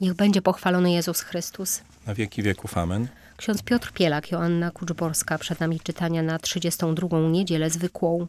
Niech 0.00 0.14
będzie 0.14 0.42
pochwalony 0.42 0.92
Jezus 0.92 1.20
Chrystus. 1.20 1.82
Na 2.06 2.14
wieki 2.14 2.42
wieków. 2.42 2.78
Amen. 2.78 3.08
Ksiądz 3.36 3.62
Piotr 3.62 3.92
Pielak, 3.92 4.32
Joanna 4.32 4.70
Kuczborska, 4.70 5.38
przed 5.38 5.60
nami 5.60 5.80
czytania 5.80 6.22
na 6.22 6.38
32. 6.38 7.18
niedzielę 7.18 7.70
zwykłą. 7.70 8.26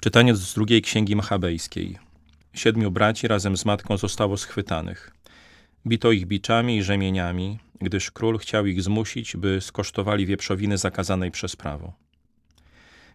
Czytanie 0.00 0.34
z 0.34 0.54
drugiej 0.54 0.82
księgi 0.82 1.16
machabejskiej. 1.16 1.98
Siedmiu 2.54 2.90
braci 2.90 3.28
razem 3.28 3.56
z 3.56 3.64
matką 3.64 3.96
zostało 3.96 4.36
schwytanych. 4.36 5.10
Bito 5.86 6.12
ich 6.12 6.26
biczami 6.26 6.76
i 6.76 6.82
rzemieniami, 6.82 7.58
gdyż 7.80 8.10
król 8.10 8.38
chciał 8.38 8.66
ich 8.66 8.82
zmusić, 8.82 9.36
by 9.36 9.60
skosztowali 9.60 10.26
wieprzowiny 10.26 10.78
zakazanej 10.78 11.30
przez 11.30 11.56
prawo. 11.56 11.92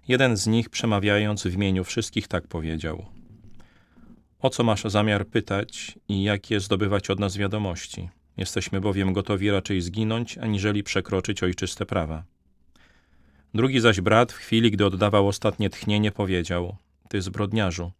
Jeden 0.08 0.38
z 0.38 0.48
nich, 0.48 0.70
przemawiając 0.70 1.44
w 1.44 1.54
imieniu 1.54 1.84
wszystkich, 1.84 2.28
tak 2.28 2.48
powiedział: 2.48 3.06
O 4.42 4.50
co 4.50 4.64
masz 4.64 4.84
zamiar 4.84 5.28
pytać 5.28 5.98
i 6.08 6.24
jakie 6.24 6.60
zdobywać 6.60 7.10
od 7.10 7.20
nas 7.20 7.38
wiadomości? 7.38 8.10
Jesteśmy 8.38 8.82
bowiem 8.82 9.14
gotowi 9.14 9.52
raczej 9.52 9.82
zginąć, 9.82 10.38
aniżeli 10.38 10.84
przekroczyć 10.84 11.44
ojczyste 11.44 11.86
prawa. 11.86 12.24
Drugi 13.54 13.80
zaś 13.80 14.02
brat, 14.02 14.32
w 14.32 14.36
chwili, 14.36 14.72
gdy 14.72 14.86
oddawał 14.86 15.28
ostatnie 15.28 15.70
tchnienie, 15.70 16.12
powiedział: 16.12 16.76
Ty 17.10 17.22
zbrodniarzu, 17.22 17.92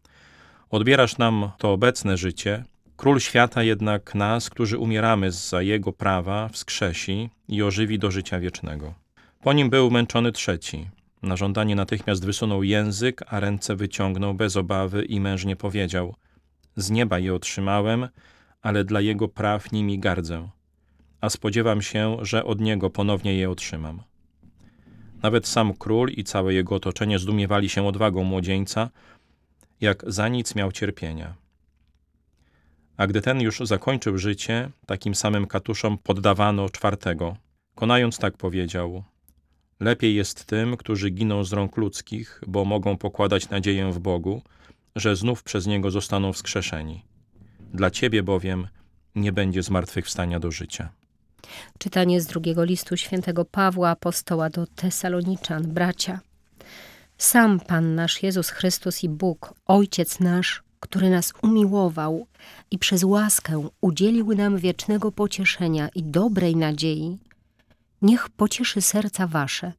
odbierasz 0.70 1.18
nam 1.18 1.52
to 1.58 1.72
obecne 1.72 2.18
życie, 2.18 2.64
król 2.98 3.20
świata 3.20 3.64
jednak 3.64 4.16
nas, 4.16 4.50
którzy 4.50 4.78
umieramy 4.78 5.32
za 5.32 5.62
jego 5.62 5.94
prawa, 5.94 6.48
wskrzesi 6.48 7.30
i 7.48 7.64
ożywi 7.64 8.00
do 8.00 8.12
życia 8.12 8.40
wiecznego. 8.40 8.94
Po 9.42 9.54
nim 9.54 9.70
był 9.70 9.92
męczony 9.92 10.32
trzeci. 10.32 10.88
Na 11.24 11.36
żądanie 11.38 11.76
natychmiast 11.76 12.26
wysunął 12.26 12.64
język, 12.64 13.24
a 13.28 13.40
ręce 13.40 13.76
wyciągnął 13.76 14.34
bez 14.34 14.58
obawy 14.58 15.06
i 15.06 15.20
mężnie 15.20 15.56
powiedział: 15.56 16.16
Z 16.76 16.90
nieba 16.90 17.20
je 17.20 17.34
otrzymałem, 17.34 18.08
ale 18.62 18.84
dla 18.84 19.02
jego 19.02 19.28
praw 19.28 19.72
nimi 19.72 20.00
gardzę, 20.00 20.50
a 21.22 21.30
spodziewam 21.30 21.82
się, 21.82 22.18
że 22.22 22.46
od 22.46 22.62
niego 22.62 22.90
ponownie 22.90 23.36
je 23.36 23.50
otrzymam. 23.50 24.04
Nawet 25.24 25.48
sam 25.48 25.74
król 25.74 26.10
i 26.10 26.24
całe 26.24 26.54
jego 26.54 26.76
otoczenie 26.76 27.20
zdumiewali 27.20 27.70
się 27.70 27.88
odwagą 27.88 28.24
młodzieńca, 28.24 28.90
jak 29.82 30.04
za 30.08 30.28
nic 30.28 30.56
miał 30.56 30.72
cierpienia. 30.72 31.34
A 32.98 33.08
gdy 33.08 33.22
ten 33.22 33.42
już 33.42 33.60
zakończył 33.60 34.18
życie, 34.18 34.70
takim 34.86 35.16
samym 35.16 35.48
katuszom 35.48 35.98
poddawano 35.98 36.70
czwartego. 36.70 37.36
Konając 37.76 38.18
tak 38.18 38.38
powiedział: 38.38 39.04
Lepiej 39.80 40.16
jest 40.16 40.46
tym, 40.46 40.78
którzy 40.78 41.10
giną 41.10 41.44
z 41.44 41.54
rąk 41.54 41.78
ludzkich, 41.78 42.42
bo 42.48 42.66
mogą 42.66 42.98
pokładać 42.98 43.50
nadzieję 43.50 43.92
w 43.92 44.00
Bogu, 44.00 44.42
że 44.96 45.16
znów 45.16 45.44
przez 45.44 45.68
niego 45.68 45.92
zostaną 45.92 46.34
wskrzeszeni. 46.34 47.06
Dla 47.74 47.92
ciebie 47.92 48.24
bowiem 48.24 48.68
nie 49.16 49.32
będzie 49.32 49.64
zmartwychwstania 49.64 50.40
do 50.40 50.52
życia. 50.52 50.90
Czytanie 51.78 52.22
z 52.22 52.26
drugiego 52.26 52.64
listu 52.64 52.98
świętego 52.98 53.46
Pawła 53.46 53.90
apostoła 53.90 54.50
do 54.50 54.68
Tesaloniczan, 54.68 55.74
bracia. 55.74 56.20
Sam 57.18 57.60
Pan 57.60 57.96
nasz 57.96 58.24
Jezus 58.24 58.50
Chrystus 58.50 59.04
i 59.04 59.10
Bóg, 59.10 59.54
Ojciec 59.66 60.20
nasz, 60.20 60.64
który 60.80 61.10
nas 61.10 61.34
umiłował 61.42 62.28
i 62.72 62.78
przez 62.80 63.04
łaskę 63.04 63.70
udzielił 63.82 64.36
nam 64.36 64.58
wiecznego 64.58 65.12
pocieszenia 65.12 65.90
i 65.96 66.04
dobrej 66.04 66.56
nadziei, 66.56 67.18
niech 68.02 68.30
pocieszy 68.30 68.82
serca 68.82 69.28
wasze 69.28 69.74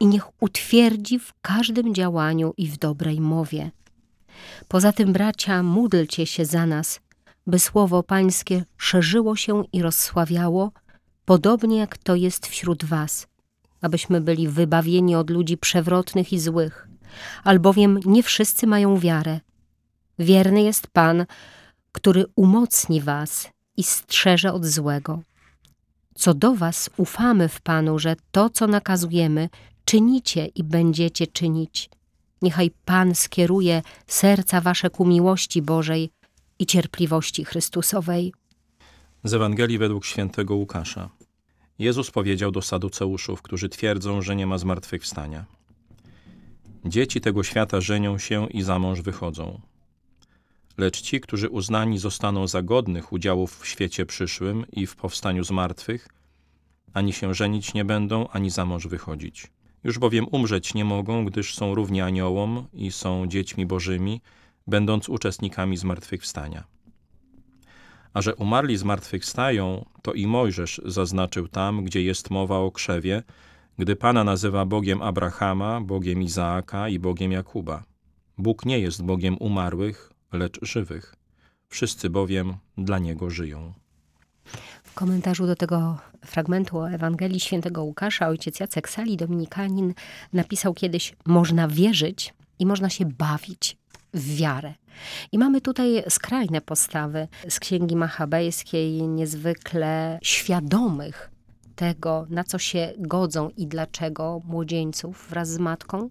i 0.00 0.06
niech 0.06 0.42
utwierdzi 0.42 1.18
w 1.18 1.32
każdym 1.42 1.94
działaniu 1.94 2.54
i 2.56 2.68
w 2.68 2.78
dobrej 2.78 3.20
mowie. 3.20 3.70
Poza 4.68 4.92
tym, 4.92 5.12
bracia, 5.12 5.62
módlcie 5.62 6.26
się 6.26 6.44
za 6.44 6.66
nas, 6.66 7.00
by 7.46 7.58
słowo 7.58 8.02
Pańskie 8.02 8.64
szerzyło 8.76 9.36
się 9.36 9.64
i 9.72 9.82
rozsławiało, 9.82 10.72
podobnie 11.24 11.78
jak 11.78 11.98
to 11.98 12.14
jest 12.14 12.46
wśród 12.46 12.84
was, 12.84 13.26
abyśmy 13.80 14.20
byli 14.20 14.48
wybawieni 14.48 15.16
od 15.16 15.30
ludzi 15.30 15.56
przewrotnych 15.56 16.32
i 16.32 16.40
złych, 16.40 16.88
albowiem 17.44 18.00
nie 18.04 18.22
wszyscy 18.22 18.66
mają 18.66 18.98
wiarę. 18.98 19.40
Wierny 20.18 20.62
jest 20.62 20.86
Pan, 20.86 21.26
który 21.92 22.24
umocni 22.36 23.00
was 23.00 23.48
i 23.76 23.82
strzeże 23.82 24.52
od 24.52 24.66
złego. 24.66 25.22
Co 26.14 26.34
do 26.34 26.54
was 26.54 26.90
ufamy 26.96 27.48
w 27.48 27.60
Panu, 27.60 27.98
że 27.98 28.16
to, 28.30 28.50
co 28.50 28.66
nakazujemy, 28.66 29.48
czynicie 29.84 30.46
i 30.46 30.64
będziecie 30.64 31.26
czynić. 31.26 31.90
Niechaj 32.42 32.70
Pan 32.84 33.14
skieruje 33.14 33.82
serca 34.06 34.60
wasze 34.60 34.90
ku 34.90 35.06
miłości 35.06 35.62
Bożej 35.62 36.10
i 36.58 36.66
cierpliwości 36.66 37.44
Chrystusowej. 37.44 38.32
Z 39.24 39.34
Ewangelii 39.34 39.78
według 39.78 40.04
świętego 40.04 40.54
Łukasza. 40.54 41.08
Jezus 41.78 42.10
powiedział 42.10 42.50
do 42.50 42.62
saduceuszów, 42.62 43.42
którzy 43.42 43.68
twierdzą, 43.68 44.22
że 44.22 44.36
nie 44.36 44.46
ma 44.46 44.58
zmartwychwstania. 44.58 45.44
Dzieci 46.84 47.20
tego 47.20 47.42
świata 47.42 47.80
żenią 47.80 48.18
się 48.18 48.46
i 48.48 48.62
za 48.62 48.78
mąż 48.78 49.00
wychodzą. 49.00 49.60
Lecz 50.78 51.00
ci, 51.00 51.20
którzy 51.20 51.48
uznani 51.48 51.98
zostaną 51.98 52.46
za 52.46 52.62
godnych 52.62 53.12
udziałów 53.12 53.58
w 53.58 53.66
świecie 53.66 54.06
przyszłym 54.06 54.66
i 54.72 54.86
w 54.86 54.96
powstaniu 54.96 55.44
z 55.44 55.50
martwych, 55.50 56.08
ani 56.94 57.12
się 57.12 57.34
żenić 57.34 57.74
nie 57.74 57.84
będą, 57.84 58.28
ani 58.28 58.50
za 58.50 58.64
mąż 58.64 58.86
wychodzić. 58.86 59.46
Już 59.84 59.98
bowiem 59.98 60.26
umrzeć 60.30 60.74
nie 60.74 60.84
mogą, 60.84 61.24
gdyż 61.24 61.54
są 61.54 61.74
równi 61.74 62.00
aniołom 62.00 62.66
i 62.72 62.92
są 62.92 63.26
dziećmi 63.26 63.66
bożymi, 63.66 64.20
będąc 64.66 65.08
uczestnikami 65.08 65.76
zmartwychwstania. 65.76 66.64
A 68.14 68.22
że 68.22 68.34
umarli 68.34 68.76
zmartwychwstają, 68.76 69.84
to 70.02 70.12
i 70.12 70.26
Mojżesz 70.26 70.80
zaznaczył 70.84 71.48
tam, 71.48 71.84
gdzie 71.84 72.02
jest 72.02 72.30
mowa 72.30 72.58
o 72.58 72.70
krzewie, 72.70 73.22
gdy 73.78 73.96
Pana 73.96 74.24
nazywa 74.24 74.64
Bogiem 74.64 75.02
Abrahama, 75.02 75.80
Bogiem 75.80 76.22
Izaaka 76.22 76.88
i 76.88 76.98
Bogiem 76.98 77.32
Jakuba. 77.32 77.84
Bóg 78.38 78.64
nie 78.64 78.78
jest 78.78 79.02
Bogiem 79.02 79.36
umarłych, 79.40 80.12
lecz 80.32 80.58
żywych. 80.62 81.14
Wszyscy 81.68 82.10
bowiem 82.10 82.54
dla 82.78 82.98
Niego 82.98 83.30
żyją. 83.30 83.74
Komentarzu 84.98 85.46
do 85.46 85.56
tego 85.56 85.98
fragmentu 86.26 86.78
o 86.78 86.90
Ewangelii 86.90 87.40
Świętego 87.40 87.84
Łukasza 87.84 88.28
ojciec 88.28 88.60
Jacek 88.60 88.88
Sali, 88.88 89.16
dominikanin, 89.16 89.94
napisał 90.32 90.74
kiedyś: 90.74 91.14
Można 91.26 91.68
wierzyć 91.68 92.34
i 92.58 92.66
można 92.66 92.90
się 92.90 93.04
bawić 93.04 93.76
w 94.14 94.36
wiarę. 94.36 94.74
I 95.32 95.38
mamy 95.38 95.60
tutaj 95.60 96.02
skrajne 96.08 96.60
postawy 96.60 97.28
z 97.48 97.60
księgi 97.60 97.96
machabejskiej, 97.96 99.08
niezwykle 99.08 100.18
świadomych 100.22 101.30
tego, 101.76 102.26
na 102.30 102.44
co 102.44 102.58
się 102.58 102.92
godzą 102.98 103.50
i 103.56 103.66
dlaczego 103.66 104.40
młodzieńców 104.44 105.26
wraz 105.30 105.48
z 105.48 105.58
matką. 105.58 106.10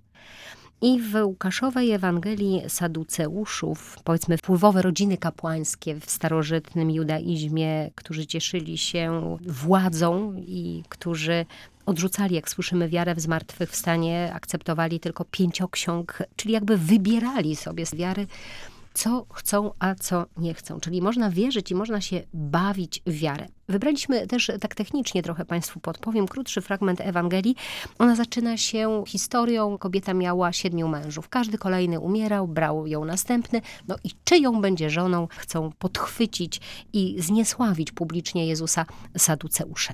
I 0.81 1.01
w 1.01 1.15
Łukaszowej 1.25 1.91
Ewangelii 1.91 2.61
Saduceuszów, 2.67 3.97
powiedzmy 4.03 4.37
wpływowe 4.37 4.81
rodziny 4.81 5.17
kapłańskie 5.17 5.95
w 5.95 6.09
starożytnym 6.09 6.91
judaizmie, 6.91 7.91
którzy 7.95 8.25
cieszyli 8.25 8.77
się 8.77 9.37
władzą 9.41 10.33
i 10.47 10.83
którzy 10.89 11.45
odrzucali, 11.85 12.35
jak 12.35 12.49
słyszymy, 12.49 12.89
wiarę 12.89 13.15
w 13.15 13.19
zmartwychwstanie, 13.19 14.31
akceptowali 14.33 14.99
tylko 14.99 15.25
pięcioksiąg, 15.25 16.23
czyli 16.35 16.53
jakby 16.53 16.77
wybierali 16.77 17.55
sobie 17.55 17.85
z 17.85 17.95
wiary, 17.95 18.27
co 18.97 19.25
chcą, 19.33 19.71
a 19.79 19.95
co 19.95 20.25
nie 20.37 20.53
chcą. 20.53 20.79
Czyli 20.79 21.01
można 21.01 21.29
wierzyć 21.29 21.71
i 21.71 21.75
można 21.75 22.01
się 22.01 22.23
bawić 22.33 23.01
w 23.05 23.19
wiarę. 23.19 23.47
Wybraliśmy 23.69 24.27
też 24.27 24.51
tak 24.61 24.75
technicznie 24.75 25.23
trochę 25.23 25.45
Państwu 25.45 25.79
podpowiem, 25.79 26.27
krótszy 26.27 26.61
fragment 26.61 27.01
Ewangelii. 27.01 27.55
Ona 27.99 28.15
zaczyna 28.15 28.57
się 28.57 29.03
historią, 29.07 29.77
kobieta 29.77 30.13
miała 30.13 30.53
siedmiu 30.53 30.87
mężów. 30.87 31.29
Każdy 31.29 31.57
kolejny 31.57 31.99
umierał, 31.99 32.47
brał 32.47 32.87
ją 32.87 33.05
następny. 33.05 33.61
No 33.87 33.95
i 34.03 34.09
czyją 34.23 34.61
będzie 34.61 34.89
żoną, 34.89 35.27
chcą 35.31 35.71
podchwycić 35.79 36.61
i 36.93 37.15
zniesławić 37.19 37.91
publicznie 37.91 38.47
Jezusa 38.47 38.85
saduceusze. 39.17 39.93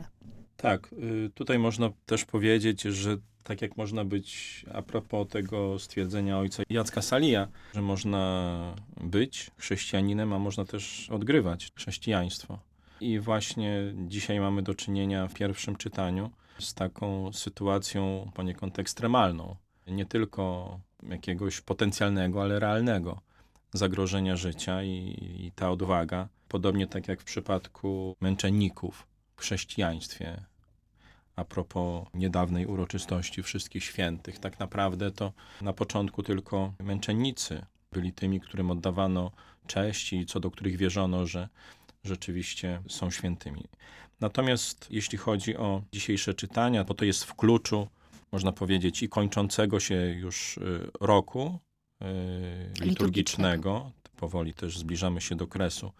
Tak, 0.58 0.90
y, 0.94 1.30
tutaj 1.34 1.60
można 1.60 1.90
też 2.06 2.26
powiedzieć, 2.26 2.82
że 2.82 3.18
tak 3.44 3.62
jak 3.62 3.78
można 3.78 4.06
być 4.06 4.66
a 4.74 4.82
propos 4.82 5.28
tego 5.28 5.80
stwierdzenia 5.80 6.38
ojca 6.38 6.64
Jacka 6.70 7.02
Salija, 7.02 7.48
że 7.74 7.82
można 7.82 8.76
być 9.02 9.52
chrześcijaninem, 9.58 10.34
a 10.34 10.40
można 10.40 10.66
też 10.66 11.10
odgrywać 11.10 11.70
chrześcijaństwo. 11.76 12.60
I 13.02 13.20
właśnie 13.20 13.94
dzisiaj 14.08 14.40
mamy 14.40 14.62
do 14.62 14.76
czynienia 14.76 15.28
w 15.28 15.34
pierwszim 15.34 15.76
czytaniu 15.76 16.32
z 16.60 16.74
taką 16.74 17.34
sytuacją 17.34 18.32
poniekąd 18.34 18.80
ekstremalną. 18.80 19.56
Nie 19.88 20.06
tylko 20.06 20.80
jakiegoś 21.10 21.62
potencjalnego, 21.62 22.42
ale 22.42 22.60
realnego 22.60 23.22
zagrożenia 23.74 24.36
życia 24.36 24.84
i, 24.84 25.18
i 25.40 25.52
ta 25.56 25.72
odwaga, 25.72 26.28
podobnie 26.48 26.88
tak 26.88 27.08
jak 27.08 27.22
w 27.22 27.24
przypadku 27.24 28.16
męczenników 28.22 29.08
w 29.36 29.42
chrześcijaństwie, 29.42 30.44
a 31.36 31.46
propos 31.46 32.08
niedawnej 32.14 32.66
uroczystości 32.66 33.44
Wszystkich 33.44 33.84
Świętych. 33.84 34.40
Tak 34.40 34.60
naprawdę 34.60 35.12
to 35.12 35.34
na 35.62 35.74
początku 35.74 36.24
tylko 36.24 36.74
męczennicy 36.80 37.66
byli 37.92 38.14
tymi, 38.14 38.40
którym 38.40 38.72
oddawano 38.72 39.32
cześć 39.68 40.14
i 40.14 40.26
co 40.26 40.40
do 40.40 40.52
których 40.52 40.78
wierzono, 40.78 41.28
że 41.28 41.50
rzeczywiście 42.04 42.82
są 42.88 43.12
świętymi. 43.12 43.64
Natomiast 44.20 44.88
jeśli 44.90 45.18
chodzi 45.18 45.58
o 45.58 45.82
dzisiejsze 45.92 46.34
czytania, 46.34 46.84
bo 46.84 46.94
to 46.94 47.06
jest 47.06 47.24
w 47.24 47.36
kluczu, 47.36 47.88
można 48.32 48.52
powiedzieć, 48.52 49.04
i 49.04 49.10
kończącego 49.10 49.80
się 49.80 49.96
już 49.96 50.58
y, 50.58 50.92
roku 51.00 51.60
y, 52.02 52.86
liturgicznego. 52.86 53.92
Powoli 54.18 54.54
też 54.54 54.78
zbliżamy 54.78 55.22
się 55.22 55.36
do 55.36 55.48
kresu 55.48 55.92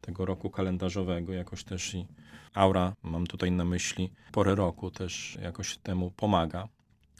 tego 0.00 0.26
roku 0.26 0.50
kalendarzowego, 0.50 1.32
jakoś 1.32 1.64
też 1.64 1.94
i 1.94 2.06
aura, 2.54 2.92
mam 3.02 3.26
tutaj 3.26 3.52
na 3.52 3.64
myśli, 3.64 4.12
porę 4.32 4.54
roku 4.54 4.90
też 4.90 5.38
jakoś 5.42 5.78
temu 5.78 6.10
pomaga. 6.10 6.68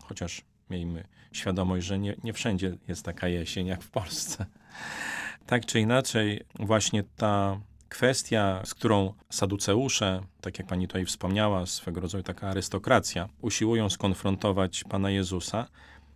Chociaż 0.00 0.42
miejmy 0.70 1.04
świadomość, 1.32 1.86
że 1.86 1.98
nie, 1.98 2.16
nie 2.24 2.32
wszędzie 2.32 2.76
jest 2.88 3.04
taka 3.04 3.28
jesień 3.28 3.66
jak 3.66 3.82
w 3.82 3.90
Polsce. 3.90 4.46
Tak 5.46 5.66
czy 5.66 5.80
inaczej, 5.80 6.40
właśnie 6.54 7.04
ta 7.16 7.60
kwestia, 7.88 8.62
z 8.64 8.74
którą 8.74 9.14
saduceusze, 9.30 10.20
tak 10.40 10.58
jak 10.58 10.68
pani 10.68 10.86
tutaj 10.86 11.04
wspomniała, 11.04 11.66
swego 11.66 12.00
rodzaju 12.00 12.24
taka 12.24 12.48
arystokracja, 12.48 13.28
usiłują 13.40 13.90
skonfrontować 13.90 14.84
Pana 14.84 15.10
Jezusa, 15.10 15.66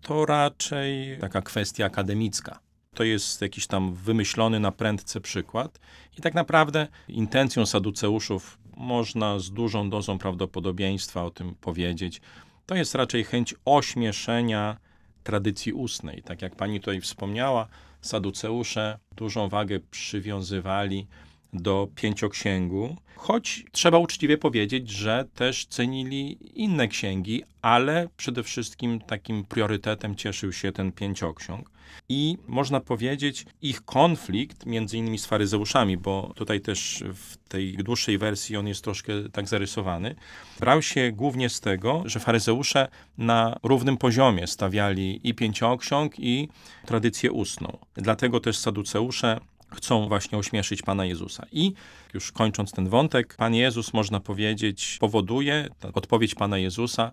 to 0.01 0.27
raczej 0.27 1.19
taka 1.21 1.43
kwestia 1.43 1.87
akademicka. 1.87 2.59
To 2.95 3.05
jest 3.05 3.41
jakiś 3.43 3.67
tam 3.67 3.95
wymyślony 3.95 4.61
na 4.61 4.73
prędce 4.73 5.21
przykład 5.21 5.81
i 6.19 6.23
tak 6.23 6.35
naprawdę 6.35 6.89
intencją 7.09 7.67
saduceuszów 7.67 8.59
można 8.77 9.39
z 9.39 9.51
dużą 9.51 9.91
dozą 9.91 10.19
prawdopodobieństwa 10.19 11.25
o 11.25 11.31
tym 11.31 11.55
powiedzieć. 11.55 12.21
To 12.67 12.75
jest 12.75 12.95
raczej 12.95 13.25
chęć 13.25 13.55
ośmieszenia 13.65 14.77
tradycji 15.23 15.73
ustnej. 15.73 16.23
Tak 16.23 16.43
jak 16.43 16.57
pani 16.57 16.81
tutaj 16.81 17.01
wspomniała, 17.01 17.69
saduceusze 18.01 18.99
dużą 19.17 19.49
wagę 19.49 19.81
przywiązywali 19.91 21.07
do 21.53 21.89
pięcioksięgu, 21.95 22.97
choć 23.17 23.65
trzeba 23.73 23.99
uczciwie 23.99 24.39
powiedzieć, 24.39 24.91
że 24.91 25.25
też 25.35 25.67
cenili 25.67 26.39
inne 26.63 26.89
księgi, 26.89 27.43
ale 27.63 28.09
przede 28.17 28.43
wszystkim 28.43 29.01
takim 29.01 29.45
priorytetem 29.45 30.17
cieszył 30.17 30.53
się 30.53 30.73
ten 30.73 30.93
pięcioksiąg. 30.93 31.74
I 32.09 32.39
można 32.47 32.81
powiedzieć, 32.81 33.47
ich 33.63 33.85
konflikt 33.85 34.67
między 34.67 34.99
innymi 34.99 35.19
z 35.19 35.27
faryzeuszami, 35.27 35.97
bo 35.97 36.33
tutaj 36.37 36.61
też 36.61 37.05
w 37.15 37.37
tej 37.49 37.77
dłuższej 37.77 38.19
wersji 38.19 38.57
on 38.57 38.69
jest 38.69 38.85
troszkę 38.85 39.13
tak 39.33 39.49
zarysowany, 39.49 40.15
brał 40.61 40.83
się 40.83 41.13
głównie 41.13 41.49
z 41.49 41.61
tego, 41.61 42.03
że 42.07 42.21
faryzeusze 42.21 42.89
na 43.19 43.59
równym 43.63 43.97
poziomie 43.97 44.47
stawiali 44.47 45.21
i 45.29 45.35
pięcioksiąg, 45.35 46.19
i 46.19 46.49
tradycję 46.87 47.33
ustną. 47.33 47.79
Dlatego 47.95 48.41
też 48.41 48.57
saduceusze 48.57 49.41
chcą 49.75 50.09
właśnie 50.09 50.39
ośmieszyć 50.39 50.83
Pana 50.83 51.05
Jezusa. 51.05 51.47
I 51.53 51.73
już 52.15 52.33
kończąc 52.33 52.73
ten 52.73 52.89
wątek, 52.89 53.35
Pan 53.37 53.55
Jezus, 53.55 53.93
można 53.93 54.21
powiedzieć, 54.21 54.97
powoduje, 55.01 55.69
odpowiedź 55.93 56.35
Pana 56.35 56.59
Jezusa, 56.59 57.13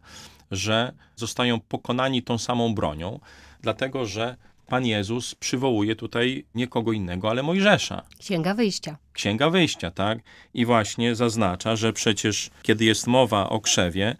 że 0.51 0.93
zostają 1.15 1.59
pokonani 1.59 2.23
tą 2.23 2.37
samą 2.37 2.75
bronią, 2.75 3.19
dlatego 3.61 4.05
że 4.05 4.37
Pan 4.71 4.85
Jezus 4.85 5.35
przywołuje 5.35 5.95
tutaj 5.95 6.45
nie 6.55 6.67
kogo 6.67 6.91
innego, 6.91 7.29
ale 7.29 7.43
Mojżesza. 7.43 8.01
Księga 8.19 8.53
Wyjścia. 8.53 8.97
Księga 9.13 9.49
Wyjścia, 9.49 9.91
tak? 9.91 10.19
I 10.53 10.65
właśnie 10.65 11.15
zaznacza, 11.15 11.75
że 11.75 11.93
przecież 11.93 12.49
kiedy 12.61 12.85
jest 12.85 13.07
mowa 13.07 13.49
o 13.49 13.59
krzewie, 13.59 14.15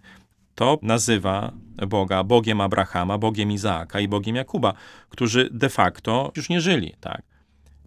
to 0.54 0.78
nazywa 0.82 1.52
Boga 1.88 2.24
Bogiem 2.24 2.60
Abrahama, 2.60 3.18
Bogiem 3.18 3.52
Izaaka 3.52 4.00
i 4.00 4.08
Bogiem 4.08 4.36
Jakuba, 4.36 4.74
którzy 5.08 5.48
de 5.52 5.68
facto 5.68 6.32
już 6.36 6.48
nie 6.48 6.60
żyli, 6.60 6.94
tak? 7.00 7.22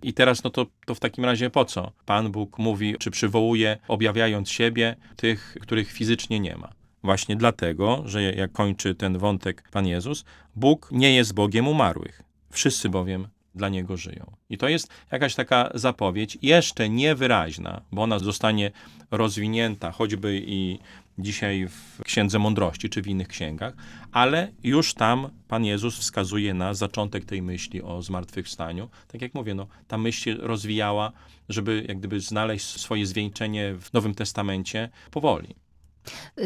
I 0.03 0.13
teraz, 0.13 0.43
no 0.43 0.49
to, 0.49 0.65
to 0.85 0.95
w 0.95 0.99
takim 0.99 1.25
razie 1.25 1.49
po 1.49 1.65
co? 1.65 1.91
Pan 2.05 2.31
Bóg 2.31 2.59
mówi, 2.59 2.95
czy 2.99 3.11
przywołuje, 3.11 3.77
objawiając 3.87 4.49
siebie, 4.49 4.95
tych, 5.15 5.57
których 5.61 5.91
fizycznie 5.91 6.39
nie 6.39 6.57
ma. 6.57 6.69
Właśnie 7.03 7.35
dlatego, 7.35 8.03
że 8.05 8.23
jak 8.23 8.51
kończy 8.51 8.95
ten 8.95 9.17
wątek 9.17 9.69
Pan 9.71 9.87
Jezus, 9.87 10.25
Bóg 10.55 10.89
nie 10.91 11.15
jest 11.15 11.33
Bogiem 11.33 11.67
umarłych. 11.67 12.25
Wszyscy 12.55 12.89
bowiem 12.89 13.27
dla 13.55 13.69
Niego 13.69 13.97
żyją. 13.97 14.31
I 14.49 14.57
to 14.57 14.69
jest 14.69 14.89
jakaś 15.11 15.35
taka 15.35 15.69
zapowiedź, 15.73 16.37
jeszcze 16.41 16.89
niewyraźna, 16.89 17.81
bo 17.91 18.03
ona 18.03 18.19
zostanie 18.19 18.71
rozwinięta 19.11 19.91
choćby 19.91 20.43
i 20.47 20.79
dzisiaj 21.19 21.67
w 21.67 22.03
Księdze 22.03 22.39
Mądrości 22.39 22.89
czy 22.89 23.01
w 23.01 23.07
innych 23.07 23.27
księgach, 23.27 23.73
ale 24.11 24.51
już 24.63 24.93
tam 24.93 25.29
Pan 25.47 25.65
Jezus 25.65 25.97
wskazuje 25.99 26.53
na 26.53 26.73
zaczątek 26.73 27.25
tej 27.25 27.41
myśli 27.41 27.81
o 27.81 28.01
zmartwychwstaniu. 28.01 28.89
Tak 29.07 29.21
jak 29.21 29.33
mówię, 29.33 29.55
no, 29.55 29.67
ta 29.87 29.97
myśl 29.97 30.21
się 30.23 30.33
rozwijała, 30.35 31.11
żeby 31.49 31.85
jak 31.87 31.99
gdyby 31.99 32.19
znaleźć 32.19 32.65
swoje 32.65 33.05
zwieńczenie 33.05 33.75
w 33.81 33.93
Nowym 33.93 34.15
Testamencie 34.15 34.89
powoli. 35.11 35.55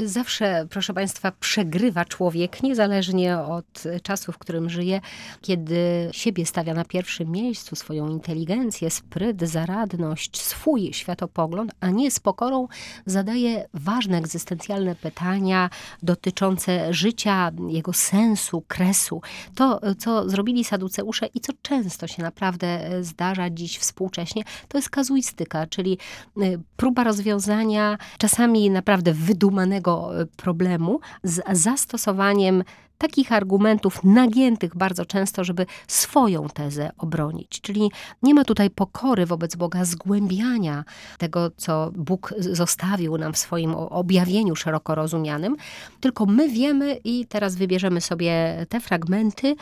Zawsze, 0.05 0.67
proszę 0.69 0.93
Państwa, 0.93 1.31
przegrywa 1.39 2.05
człowiek, 2.05 2.63
niezależnie 2.63 3.37
od 3.37 3.83
czasu, 4.03 4.31
w 4.31 4.37
którym 4.37 4.69
żyje, 4.69 5.01
kiedy 5.41 6.09
siebie 6.11 6.45
stawia 6.45 6.73
na 6.73 6.85
pierwszym 6.85 7.31
miejscu, 7.31 7.75
swoją 7.75 8.07
inteligencję, 8.07 8.89
spryt, 8.89 9.41
zaradność, 9.41 10.41
swój 10.41 10.93
światopogląd, 10.93 11.71
a 11.79 11.89
nie 11.89 12.11
z 12.11 12.19
pokorą 12.19 12.67
zadaje 13.05 13.65
ważne 13.73 14.17
egzystencjalne 14.17 14.95
pytania 14.95 15.69
dotyczące 16.03 16.93
życia, 16.93 17.51
jego 17.67 17.93
sensu, 17.93 18.63
kresu. 18.67 19.21
To, 19.55 19.81
co 19.97 20.29
zrobili 20.29 20.63
saduceusze 20.63 21.25
i 21.33 21.39
co 21.39 21.53
często 21.61 22.07
się 22.07 22.23
naprawdę 22.23 22.89
zdarza 23.01 23.49
dziś 23.49 23.77
współcześnie, 23.77 24.43
to 24.67 24.77
jest 24.77 24.89
kazuistyka, 24.89 25.67
czyli 25.67 25.97
y, 26.37 26.59
próba 26.77 27.03
rozwiązania 27.03 27.97
czasami 28.17 28.69
naprawdę 28.69 29.13
wydumanego 29.49 30.11
problemu 30.37 30.99
z 31.23 31.41
zastosowaniem 31.51 32.63
takich 32.97 33.31
argumentów 33.31 34.03
nagiętych 34.03 34.75
bardzo 34.75 35.05
często, 35.05 35.43
żeby 35.43 35.65
swoją 35.87 36.49
tezę 36.49 36.91
obronić. 36.97 37.61
Czyli 37.61 37.91
nie 38.23 38.33
ma 38.33 38.43
tutaj 38.43 38.69
pokory 38.69 39.25
wobec 39.25 39.55
Boga, 39.55 39.85
zgłębiania 39.85 40.83
tego, 41.17 41.51
co 41.57 41.91
Bóg 41.95 42.33
zostawił 42.39 43.17
nam 43.17 43.33
w 43.33 43.37
swoim 43.37 43.75
objawieniu 43.75 44.55
szeroko 44.55 44.95
rozumianym, 44.95 45.55
tylko 45.99 46.25
my 46.25 46.49
wiemy 46.49 46.99
i 47.03 47.25
teraz 47.25 47.55
wybierzemy 47.55 48.01
sobie 48.01 48.65
te 48.69 48.79
fragmenty, 48.79 49.55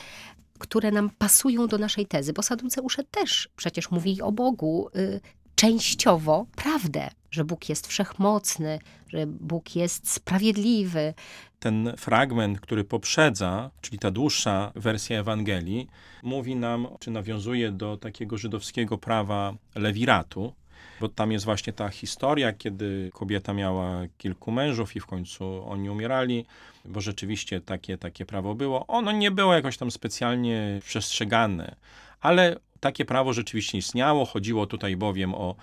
które 0.60 0.92
nam 0.92 1.10
pasują 1.18 1.68
do 1.68 1.78
naszej 1.78 2.06
tezy, 2.06 2.34
bo 2.34 2.42
Saduceusze 2.42 3.04
też 3.04 3.50
przecież 3.56 3.92
mówili 3.92 4.22
o 4.22 4.32
Bogu 4.32 4.90
y, 4.96 5.20
częściowo 5.58 6.46
prawdę, 6.56 7.10
że 7.32 7.46
Bóg 7.46 7.70
jest 7.70 7.88
wszechmocny, 7.88 8.80
że 9.10 9.28
Bóg 9.28 9.76
jest 9.76 10.12
sprawiedliwy. 10.12 11.14
Ten 11.60 11.94
fragment, 11.98 12.60
który 12.60 12.84
poprzedza, 12.84 13.72
czyli 13.82 14.00
ta 14.00 14.12
dłuższa 14.12 14.72
wersja 14.76 15.20
Ewangelii, 15.20 15.88
mówi 16.24 16.56
nam, 16.56 16.88
czy 17.00 17.12
nawiązuje 17.12 17.72
do 17.72 17.98
takiego 17.98 18.38
żydowskiego 18.38 18.98
prawa 18.98 19.54
lewiratu, 19.76 20.54
bo 21.00 21.10
tam 21.10 21.32
jest 21.32 21.46
właśnie 21.46 21.74
ta 21.74 21.90
historia, 21.90 22.54
kiedy 22.54 23.10
kobieta 23.14 23.54
miała 23.54 24.02
kilku 24.18 24.52
mężów 24.52 24.96
i 24.96 25.00
w 25.00 25.06
końcu 25.06 25.70
oni 25.70 25.90
umierali, 25.90 26.46
bo 26.86 27.02
rzeczywiście 27.02 27.62
takie, 27.62 27.98
takie 27.98 28.26
prawo 28.26 28.56
było. 28.56 28.88
Ono 28.88 29.12
nie 29.12 29.32
było 29.32 29.54
jakoś 29.54 29.78
tam 29.78 29.92
specjalnie 29.92 30.80
przestrzegane, 30.84 31.76
ale 32.22 32.56
takie 32.80 33.06
prawo 33.06 33.34
rzeczywiście 33.34 33.78
istniało. 33.78 34.26
Chodziło 34.26 34.66
tutaj 34.68 34.96
bowiem 34.96 35.36
o 35.36 35.56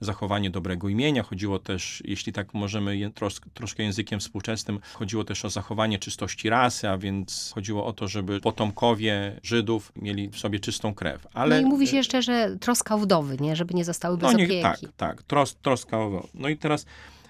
zachowanie 0.00 0.50
dobrego 0.50 0.88
imienia. 0.88 1.22
Chodziło 1.22 1.58
też, 1.58 2.02
jeśli 2.04 2.32
tak 2.32 2.54
możemy 2.54 3.10
tros, 3.14 3.40
troszkę 3.54 3.82
językiem 3.82 4.20
współczesnym, 4.20 4.80
chodziło 4.92 5.24
też 5.24 5.44
o 5.44 5.50
zachowanie 5.50 5.98
czystości 5.98 6.50
rasy, 6.50 6.88
a 6.88 6.98
więc 6.98 7.52
chodziło 7.54 7.86
o 7.86 7.92
to, 7.92 8.08
żeby 8.08 8.40
potomkowie 8.40 9.40
Żydów 9.42 9.92
mieli 9.96 10.28
w 10.28 10.38
sobie 10.38 10.60
czystą 10.60 10.94
krew. 10.94 11.26
Ale, 11.34 11.60
no 11.60 11.68
i 11.68 11.70
mówi 11.70 11.86
się 11.86 11.96
jeszcze, 11.96 12.22
że 12.22 12.56
troska 12.60 12.94
o 12.94 12.98
wdowy, 12.98 13.36
nie? 13.40 13.56
żeby 13.56 13.74
nie 13.74 13.84
zostały 13.84 14.18
bez 14.18 14.32
no, 14.32 14.38
nie, 14.38 14.44
opieki. 14.44 14.62
Tak, 14.62 14.80
tak, 14.96 15.22
tros, 15.22 15.56
troska 15.62 15.98
o 15.98 16.10
wdowy. 16.10 16.28
No 16.34 16.48
i 16.48 16.56
teraz 16.56 16.86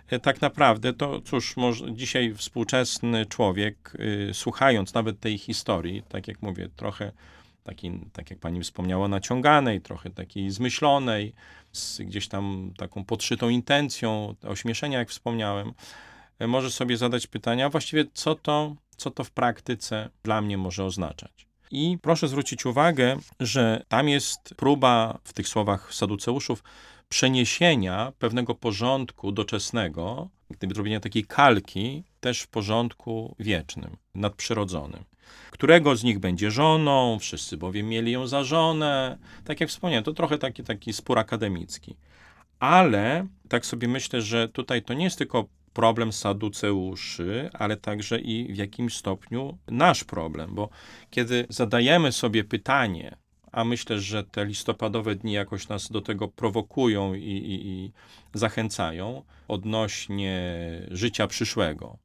e, 0.09 0.19
tak 0.19 0.41
naprawdę 0.41 0.93
to 0.93 1.21
cóż, 1.21 1.57
może, 1.57 1.95
dzisiaj 1.95 2.35
współczesny 2.35 3.27
człowiek, 3.27 3.97
y, 4.31 4.35
słuchając 4.35 4.95
nawet 4.95 5.21
tej 5.21 5.39
historii, 5.39 6.03
tak 6.09 6.29
jak 6.29 6.43
mówię, 6.43 6.69
trochę 6.77 7.13
takiej, 7.71 8.01
tak 8.13 8.31
jak 8.31 8.39
pani 8.39 8.61
wspomniała, 8.61 9.09
naciąganej, 9.09 9.81
trochę 9.81 10.11
takiej 10.11 10.51
zmyślonej, 10.51 11.33
z 11.73 12.01
gdzieś 12.01 12.29
tam 12.29 12.73
taką 12.77 13.05
podszytą 13.05 13.49
intencją, 13.49 14.35
ośmieszenia, 14.43 14.99
jak 14.99 15.09
wspomniałem, 15.09 15.73
e, 16.39 16.47
może 16.47 16.71
sobie 16.71 16.97
zadać 16.97 17.27
pytania, 17.27 17.69
właściwie 17.69 18.05
co 18.15 18.35
to, 18.35 18.77
co 18.97 19.11
to 19.11 19.25
w 19.25 19.31
praktyce 19.31 20.11
dla 20.23 20.41
mnie 20.41 20.59
może 20.59 20.85
oznaczać. 20.85 21.47
I 21.71 21.99
proszę 22.03 22.29
zwrócić 22.29 22.67
uwagę, 22.67 23.17
że 23.41 23.83
tam 23.89 24.09
jest 24.09 24.55
próba 24.57 25.19
w 25.25 25.33
tych 25.33 25.49
słowach 25.49 25.95
saduceuszów 25.95 26.65
przeniesienia 27.09 28.13
pewnego 28.19 28.55
porządku 28.55 29.33
doczesnego, 29.33 30.29
gdyby 30.51 30.75
zrobienia 30.75 31.01
takiej 31.01 31.25
kalki, 31.25 32.05
też 32.21 32.41
w 32.41 32.49
porządku 32.49 33.35
wiecznym, 33.39 33.97
nadprzyrodzonym 34.15 35.10
którego 35.51 35.97
z 35.97 36.05
nich 36.05 36.19
będzie 36.19 36.51
żoną, 36.51 37.19
wszyscy 37.19 37.57
bowiem 37.57 37.89
mieli 37.89 38.13
ją 38.13 38.27
za 38.27 38.45
żonę. 38.45 39.19
Tak 39.45 39.61
jak 39.61 39.71
wspomniałem, 39.71 40.05
to 40.05 40.13
trochę 40.13 40.39
taki, 40.39 40.63
taki 40.63 40.93
spór 40.93 41.19
akademicki. 41.19 41.97
Ale 42.59 43.27
tak 43.49 43.67
sobie 43.67 43.89
myślę, 43.89 44.23
że 44.23 44.49
tutaj 44.49 44.83
to 44.83 44.95
nie 44.95 45.05
jest 45.05 45.19
tylko 45.19 45.49
problem 45.73 46.13
saduceuszy, 46.13 47.51
ale 47.53 47.77
także 47.77 48.21
i 48.21 48.53
w 48.53 48.57
jakimś 48.57 48.97
stopniu 48.97 49.59
nasz 49.69 50.05
problem, 50.05 50.55
bo 50.55 50.69
kiedy 51.11 51.47
zadajemy 51.49 52.13
sobie 52.13 52.45
pytanie, 52.45 53.17
a 53.53 53.65
myślę, 53.65 53.99
że 53.99 54.25
te 54.25 54.45
listopadowe 54.45 55.15
dni 55.15 55.33
jakoś 55.33 55.69
nas 55.69 55.91
do 55.91 56.01
tego 56.01 56.29
prowokują 56.29 57.15
i, 57.15 57.19
i, 57.21 57.69
i 57.69 57.93
zachęcają 58.35 59.23
odnośnie 59.49 60.53
życia 60.91 61.27
przyszłego. 61.27 61.99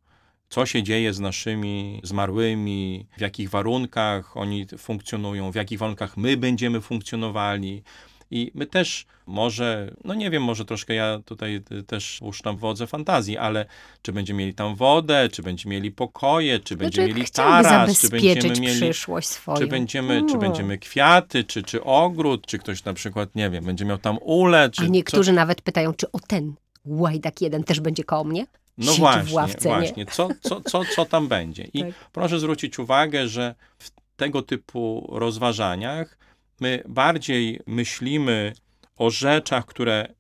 Co 0.50 0.66
się 0.66 0.84
dzieje 0.84 1.14
z 1.14 1.20
naszymi 1.20 2.02
zmarłymi, 2.04 3.08
w 3.18 3.22
jakich 3.22 3.50
warunkach 3.50 4.38
oni 4.38 4.66
funkcjonują, 4.78 5.52
w 5.52 5.56
jakich 5.56 5.80
warunkach 5.80 6.18
my 6.18 6.38
będziemy 6.38 6.82
funkcjonowali. 6.82 7.84
I 8.32 8.52
my 8.56 8.66
też 8.66 9.06
może, 9.26 9.96
no 10.04 10.14
nie 10.14 10.30
wiem, 10.30 10.44
może 10.44 10.66
troszkę 10.66 10.94
ja 10.94 11.20
tutaj 11.26 11.62
y, 11.72 11.84
też 11.84 12.18
puszczam 12.20 12.58
wodze 12.58 12.88
fantazji, 12.88 13.38
ale 13.38 13.66
czy 14.02 14.14
będziemy 14.14 14.40
mieli 14.40 14.54
tam 14.54 14.76
wodę, 14.76 15.30
czy 15.32 15.44
będziemy 15.44 15.76
mieli 15.76 15.92
pokoje, 15.92 16.60
czy 16.60 16.76
będziemy 16.78 17.08
Znaczy, 17.08 17.16
mieli 17.18 17.28
chciałby 17.28 17.64
taras, 17.64 18.02
czy 18.02 18.10
będziemy 18.10 18.60
mieli 18.60 18.80
przyszłość 18.92 19.28
swoją. 19.28 19.58
czy 19.58 19.68
będziemy, 19.68 20.24
czy 20.28 20.34
No. 20.34 20.40
będziemy 20.40 20.78
kwiaty, 20.78 21.44
czy, 21.44 21.64
czy 21.64 21.84
ogród, 21.84 22.48
czy 22.48 22.58
ktoś 22.60 22.84
na 22.84 22.94
przykład, 22.94 23.36
nie 23.36 23.50
wiem, 23.50 23.66
będzie 23.66 23.86
miał 23.86 23.98
tam 23.98 24.18
ule, 24.22 24.70
czy 24.70 24.82
A 24.84 24.88
niektórzy 24.88 25.34
nawet 25.34 25.62
pytają, 25.62 25.94
czy 25.94 26.12
o 26.12 26.20
ten 26.20 26.54
łajdak 26.86 27.42
jeden 27.42 27.64
też 27.64 27.80
będzie 27.80 28.04
koło 28.04 28.24
mnie? 28.24 28.46
No 28.78 28.92
Siedzi 28.92 29.00
właśnie, 29.02 29.24
w 29.24 29.34
ławce, 29.34 29.70
nie? 29.70 29.76
właśnie. 29.76 30.06
Co, 30.06 30.30
co, 30.42 30.62
co, 30.62 30.86
co 30.86 31.06
tam 31.06 31.28
będzie? 31.28 31.64
I 31.74 31.80
Tak. 31.80 31.94
proszę 32.12 32.40
zwrócić 32.40 32.80
uwagę, 32.80 33.28
że 33.28 33.56
w 33.78 33.92
tego 34.16 34.42
typu 34.42 35.10
rozważaniach 35.12 36.18
my 36.62 36.84
bardziej 36.88 37.60
myślimy 37.68 38.54
o 38.98 39.10
rzeczach, 39.10 39.66
które 39.66 40.14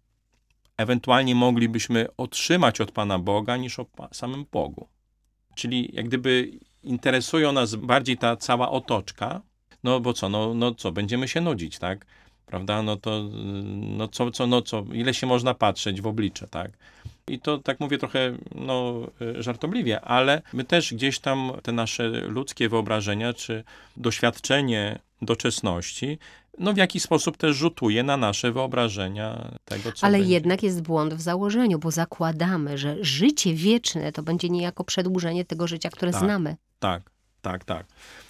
ewentualnie 0.77 1.35
moglibyśmy 1.35 2.07
otrzymać 2.17 2.81
od 2.81 2.91
Pana 2.91 3.19
Boga, 3.19 3.57
niż 3.57 3.79
o 3.79 3.85
samym 4.11 4.45
Bogu. 4.51 4.87
Czyli 5.55 5.89
jak 5.93 6.07
gdyby 6.07 6.51
interesują 6.83 7.51
nas 7.51 7.75
bardziej 7.75 8.17
ta 8.17 8.37
cała 8.37 8.71
otoczka, 8.71 9.41
no 9.83 9.99
bo 9.99 10.13
co, 10.13 10.29
no, 10.29 10.53
no 10.53 10.75
co, 10.75 10.91
będziemy 10.91 11.27
się 11.27 11.41
nudzić, 11.41 11.79
tak? 11.79 12.05
Prawda? 12.45 12.81
No 12.81 12.97
to, 12.97 13.23
no 13.73 14.07
co, 14.07 14.31
co, 14.31 14.47
no 14.47 14.61
co, 14.61 14.85
ile 14.93 15.13
się 15.13 15.27
można 15.27 15.53
patrzeć 15.53 16.01
w 16.01 16.07
oblicze, 16.07 16.47
tak? 16.47 16.71
I 17.27 17.39
to 17.39 17.57
tak 17.57 17.79
mówię 17.79 17.97
trochę 17.97 18.37
no, 18.55 19.07
y, 19.21 19.43
żartobliwie, 19.43 20.01
ale 20.01 20.41
my 20.53 20.63
też 20.63 20.93
gdzieś 20.93 21.19
tam 21.19 21.51
te 21.63 21.71
nasze 21.71 22.07
ludzkie 22.09 22.69
wyobrażenia 22.69 23.33
czy 23.33 23.63
doświadczenie 23.97 24.99
doczesności, 25.21 26.17
no 26.59 26.73
w 26.73 26.77
jakiś 26.77 27.03
sposób 27.03 27.37
też 27.37 27.55
rzutuje 27.55 28.03
na 28.03 28.17
nasze 28.17 28.51
wyobrażenia 28.51 29.51
tego, 29.65 29.91
co 29.91 30.05
Ale 30.07 30.17
będzie. 30.17 30.33
jednak 30.33 30.63
jest 30.63 30.81
błąd 30.81 31.13
w 31.13 31.21
założeniu, 31.21 31.79
bo 31.79 31.91
zakładamy, 31.91 32.77
że 32.77 32.95
życie 33.01 33.53
wieczne 33.53 34.11
to 34.11 34.23
będzie 34.23 34.49
niejako 34.49 34.83
przedłużenie 34.83 35.45
tego 35.45 35.67
życia, 35.67 35.89
które 35.89 36.11
Tak. 36.11 36.21
znamy. 36.21 36.55
Tak, 36.79 37.01
tak, 37.41 37.63
tak. 37.65 37.85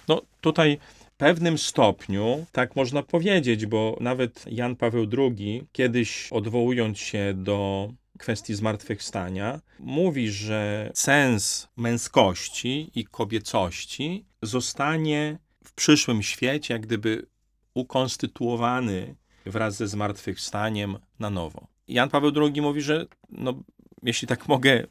No 0.08 0.22
tutaj 0.40 0.78
w 1.00 1.10
pewnym 1.18 1.58
stopniu 1.58 2.46
tak 2.52 2.76
można 2.76 3.02
powiedzieć, 3.02 3.66
bo 3.66 3.96
nawet 4.00 4.44
Jan 4.52 4.76
Paweł 4.76 5.06
II, 5.18 5.62
kiedyś 5.72 6.28
odwołując 6.32 6.98
się 6.98 7.34
do 7.36 7.88
kwestii 8.18 8.54
zmartwychwstania, 8.54 9.60
mówi, 9.78 10.30
że 10.30 10.90
sens 10.94 11.68
męskości 11.76 12.90
i 12.94 13.04
kobiecości 13.04 14.26
zostanie 14.42 15.38
w 15.64 15.72
przyszłym 15.72 16.22
świecie 16.22 16.74
jak 16.74 16.82
gdyby 16.82 17.26
ukonstytuowany 17.74 19.14
wraz 19.46 19.76
ze 19.76 19.88
zmartwychwstaniem 19.88 20.98
na 21.18 21.30
nowo. 21.30 21.66
Jan 21.88 22.08
Paweł 22.08 22.32
II 22.36 22.62
mówi, 22.62 22.82
że 22.82 23.06
no, 23.30 23.54
jeśli 24.02 24.28
tak 24.28 24.48
mogę 24.48 24.86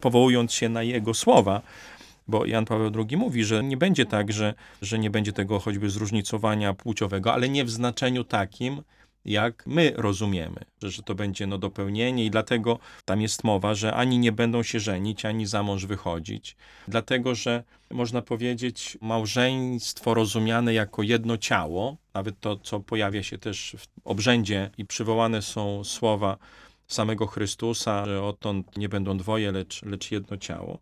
powołując 0.00 0.52
się 0.52 0.68
na 0.68 0.82
jego 0.82 1.14
słowa, 1.14 1.62
bo 2.28 2.46
Jan 2.46 2.64
Paweł 2.64 2.92
II 2.94 3.16
mówi, 3.16 3.44
że 3.44 3.64
nie 3.64 3.76
będzie 3.76 4.06
tak, 4.06 4.32
że, 4.32 4.54
że 4.82 4.98
nie 4.98 5.10
będzie 5.10 5.32
tego 5.32 5.58
choćby 5.58 5.90
zróżnicowania 5.90 6.74
płciowego, 6.74 7.32
ale 7.32 7.48
nie 7.48 7.64
w 7.64 7.70
znaczeniu 7.70 8.24
takim, 8.24 8.82
jak 9.28 9.66
my 9.66 9.92
rozumiemy, 9.96 10.60
że, 10.82 11.02
to 11.02 11.14
będzie 11.14 11.46
no, 11.46 11.58
dopełnienie 11.58 12.24
i 12.24 12.30
dlatego 12.30 12.78
tam 13.04 13.22
jest 13.22 13.44
mowa, 13.44 13.74
że 13.74 13.94
ani 13.94 14.18
nie 14.18 14.32
będą 14.32 14.62
się 14.62 14.80
żenić, 14.80 15.24
ani 15.24 15.46
za 15.46 15.62
mąż 15.62 15.86
wychodzić, 15.86 16.56
dlatego 16.88 17.34
że 17.34 17.64
można 17.90 18.22
powiedzieć 18.22 18.98
małżeństwo 19.00 20.14
rozumiane 20.14 20.74
jako 20.74 21.02
jedno 21.02 21.36
ciało, 21.36 21.96
nawet 22.14 22.40
to, 22.40 22.56
co 22.56 22.80
pojawia 22.80 23.22
się 23.22 23.38
też 23.38 23.76
w 23.78 23.86
obrzędzie 24.04 24.70
i 24.78 24.84
przywołane 24.84 25.42
są 25.42 25.84
słowa 25.84 26.38
samego 26.88 27.26
Chrystusa, 27.26 28.06
że 28.06 28.22
odtąd 28.22 28.76
nie 28.76 28.88
będą 28.88 29.18
dwoje, 29.18 29.52
lecz, 29.52 29.82
lecz 29.82 30.10
jedno 30.10 30.36
ciało. 30.36 30.78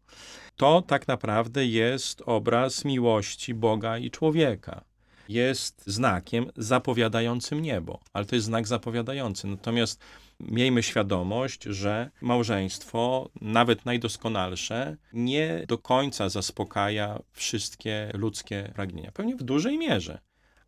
To 0.56 0.82
tak 0.82 1.08
naprawdę 1.08 1.66
jest 1.66 2.22
obraz 2.26 2.84
miłości 2.84 3.54
Boga 3.54 3.98
i 3.98 4.10
człowieka. 4.10 4.84
Jest 5.28 5.82
znakiem 5.86 6.46
zapowiadającym 6.56 7.62
niebo, 7.62 8.00
ale 8.12 8.24
to 8.24 8.34
jest 8.34 8.46
znak 8.46 8.66
zapowiadający. 8.66 9.46
Natomiast 9.46 10.00
miejmy 10.40 10.82
świadomość, 10.82 11.62
że 11.62 12.10
małżeństwo, 12.20 13.30
nawet 13.40 13.84
najdoskonalsze, 13.84 14.96
nie 15.12 15.64
do 15.68 15.78
końca 15.78 16.28
zaspokaja 16.28 17.18
wszystkie 17.32 18.10
ludzkie 18.14 18.72
pragnienia. 18.74 19.12
Pewnie 19.12 19.36
w 19.36 19.42
dużej 19.42 19.78
mierze, 19.78 20.18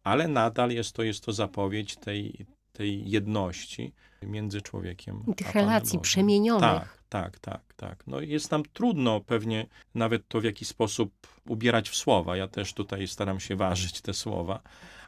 ale 0.05 0.29
nadal 0.29 0.71
jest 0.71 0.93
to, 0.93 1.03
jest 1.03 1.25
to 1.25 1.33
zapowiedź 1.33 1.97
tej, 1.97 2.47
tej 2.79 3.11
jedności 3.11 3.93
między 4.23 4.63
człowiekiem 4.63 5.25
tych 5.37 5.55
relacji 5.55 5.99
przemienionych. 5.99 6.61
Tak, 6.61 6.99
tak, 7.09 7.39
tak, 7.39 7.75
tak. 7.77 8.07
No 8.07 8.21
jest 8.21 8.51
nam 8.51 8.63
trudno 8.73 9.21
pewnie 9.21 9.67
nawet 9.95 10.29
to 10.29 10.41
w 10.41 10.45
jakiś 10.45 10.69
sposób 10.69 11.13
ubierać 11.49 11.91
w 11.91 11.97
słowa. 11.97 12.37
Ja 12.37 12.49
też 12.49 12.75
tutaj 12.75 13.09
staram 13.09 13.41
się 13.41 13.57
ważyć 13.57 14.01
te 14.01 14.15
słowa, 14.15 14.63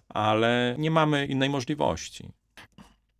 ale 0.09 0.77
nie 0.79 0.91
mamy 0.91 1.27
innej 1.27 1.51
możliwości. 1.51 2.29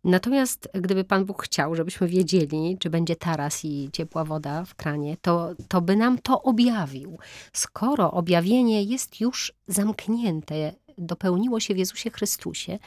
Natomiast 0.03 0.69
gdyby 0.73 1.03
Pan 1.03 1.25
Bóg 1.25 1.43
chciał, 1.43 1.75
żebyśmy 1.75 2.07
wiedzieli, 2.07 2.77
czy 2.79 2.89
będzie 2.89 3.15
taras 3.15 3.65
i 3.65 3.89
ciepła 3.93 4.23
woda 4.25 4.65
w 4.65 4.75
kranie, 4.75 5.17
to, 5.21 5.49
to 5.67 5.81
by 5.81 5.95
nam 5.95 6.19
to 6.19 6.41
objawił. 6.41 7.17
Skoro 7.53 8.11
objawienie 8.11 8.83
jest 8.83 9.19
już 9.19 9.53
zamknięte, 9.67 10.73
dopełniło 10.97 11.59
się 11.59 11.73
w 11.73 11.77
Jezusie 11.77 12.09
Chrystusie, 12.09 12.79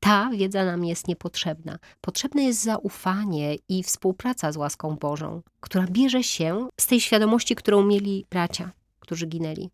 ta 0.00 0.30
wiedza 0.30 0.64
nam 0.64 0.84
jest 0.84 1.08
niepotrzebna. 1.08 1.78
Potrzebne 2.00 2.42
jest 2.42 2.62
zaufanie 2.62 3.56
i 3.68 3.82
współpraca 3.82 4.52
z 4.52 4.56
łaską 4.56 4.96
Bożą, 4.96 5.42
która 5.60 5.86
bierze 5.90 6.22
się 6.22 6.68
z 6.80 6.86
tej 6.86 7.00
świadomości, 7.00 7.54
którą 7.54 7.84
mieli 7.84 8.26
bracia, 8.30 8.70
którzy 9.00 9.26
ginęli. 9.26 9.70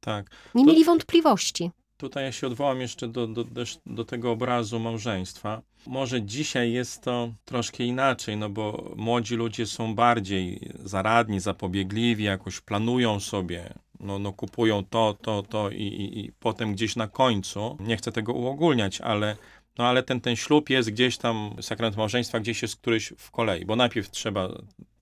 Tak. 0.00 0.30
Nie 0.54 0.64
To- 0.64 0.70
mieli 0.70 0.84
wątpliwości. 0.84 1.70
Tutaj 1.96 2.24
ja 2.24 2.32
się 2.32 2.46
odwołam 2.46 2.80
jeszcze 2.80 3.08
do, 3.08 3.26
do, 3.26 3.44
do 3.86 4.04
tego 4.04 4.30
obrazu 4.30 4.80
małżeństwa. 4.80 5.62
Może 5.86 6.22
dzisiaj 6.22 6.72
jest 6.72 7.02
to 7.02 7.32
troszkę 7.44 7.84
inaczej, 7.84 8.36
no 8.36 8.48
bo 8.50 8.92
młodzi 8.96 9.36
ludzie 9.36 9.66
są 9.66 9.94
bardziej 9.94 10.72
zaradni, 10.84 11.40
zapobiegliwi, 11.40 12.24
jakoś 12.24 12.60
planują 12.60 13.20
sobie, 13.20 13.74
no, 14.02 14.18
no 14.18 14.32
kupują 14.32 14.84
to, 14.84 15.16
to, 15.22 15.42
to 15.42 15.70
i, 15.70 15.82
i, 15.82 16.24
i 16.24 16.32
potem 16.32 16.72
gdzieś 16.72 16.96
na 16.96 17.08
końcu, 17.08 17.76
nie 17.80 17.96
chcę 17.96 18.12
tego 18.12 18.32
uogólniać, 18.32 19.00
ale, 19.00 19.36
no, 19.78 19.86
ale 19.86 20.02
ten, 20.02 20.20
ten 20.20 20.36
ślub 20.36 20.70
jest 20.70 20.90
gdzieś 20.90 21.18
tam, 21.18 21.56
sakrament 21.60 21.96
małżeństwa 21.96 22.40
gdzieś 22.40 22.62
jest 22.62 22.76
któryś 22.76 23.12
w 23.18 23.30
kolei, 23.30 23.64
bo 23.64 23.76
najpierw 23.76 24.10
trzeba 24.10 24.48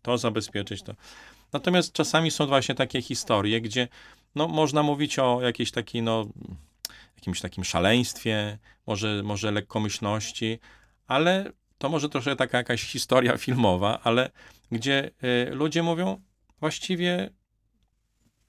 to 0.02 0.18
zabezpieczyć, 0.18 0.82
to. 0.82 0.94
Natomiast 1.52 1.92
czasami 1.92 2.30
są 2.30 2.46
właśnie 2.46 2.74
takie 2.74 3.02
historie, 3.02 3.60
gdzie 3.60 3.88
no, 4.34 4.48
można 4.48 4.82
mówić 4.82 5.18
o 5.18 5.42
jakiejś 5.42 5.70
takiej, 5.70 6.02
no, 6.02 6.26
jakimś 7.16 7.40
takim 7.40 7.64
szaleństwie, 7.64 8.58
może, 8.86 9.22
może 9.22 9.50
lekkomyślności, 9.50 10.58
ale 11.06 11.52
to 11.78 11.88
może 11.88 12.08
troszkę 12.08 12.36
taka 12.36 12.58
jakaś 12.58 12.82
historia 12.82 13.36
filmowa, 13.46 14.00
ale 14.02 14.30
gdzie 14.72 15.10
y, 15.50 15.54
ludzie 15.54 15.82
mówią, 15.82 16.20
właściwie 16.60 17.30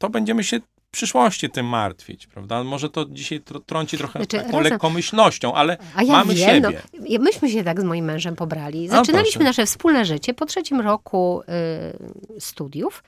to 0.01 0.10
będziemy 0.10 0.43
się 0.43 0.60
w 0.60 0.91
przyszłości 0.91 1.50
tym 1.50 1.65
martwić, 1.65 2.27
prawda? 2.27 2.63
Może 2.63 2.89
to 2.89 3.05
dzisiaj 3.05 3.39
tr- 3.41 3.62
trąci 3.65 3.98
trochę 3.98 4.20
Znaczy, 4.20 4.38
taką 4.38 4.51
razem- 4.51 4.63
lekkomyślnością, 4.63 5.53
ale 5.53 5.77
A 5.96 6.03
ja 6.03 6.12
mamy 6.12 6.34
wiem, 6.36 6.50
siebie. 6.63 6.81
No, 6.93 7.20
myśmy 7.24 7.50
się 7.50 7.63
tak 7.63 7.81
z 7.81 7.84
moim 7.84 8.05
mężem 8.05 8.36
pobrali. 8.36 8.88
A, 8.88 8.91
Zaczynaliśmy 8.91 9.43
nasze 9.46 9.65
wspólne 9.65 10.05
życie 10.05 10.34
po 10.34 10.46
trzecim 10.46 10.81
roku 10.81 11.41
y, 12.38 12.39
studiów. 12.41 13.03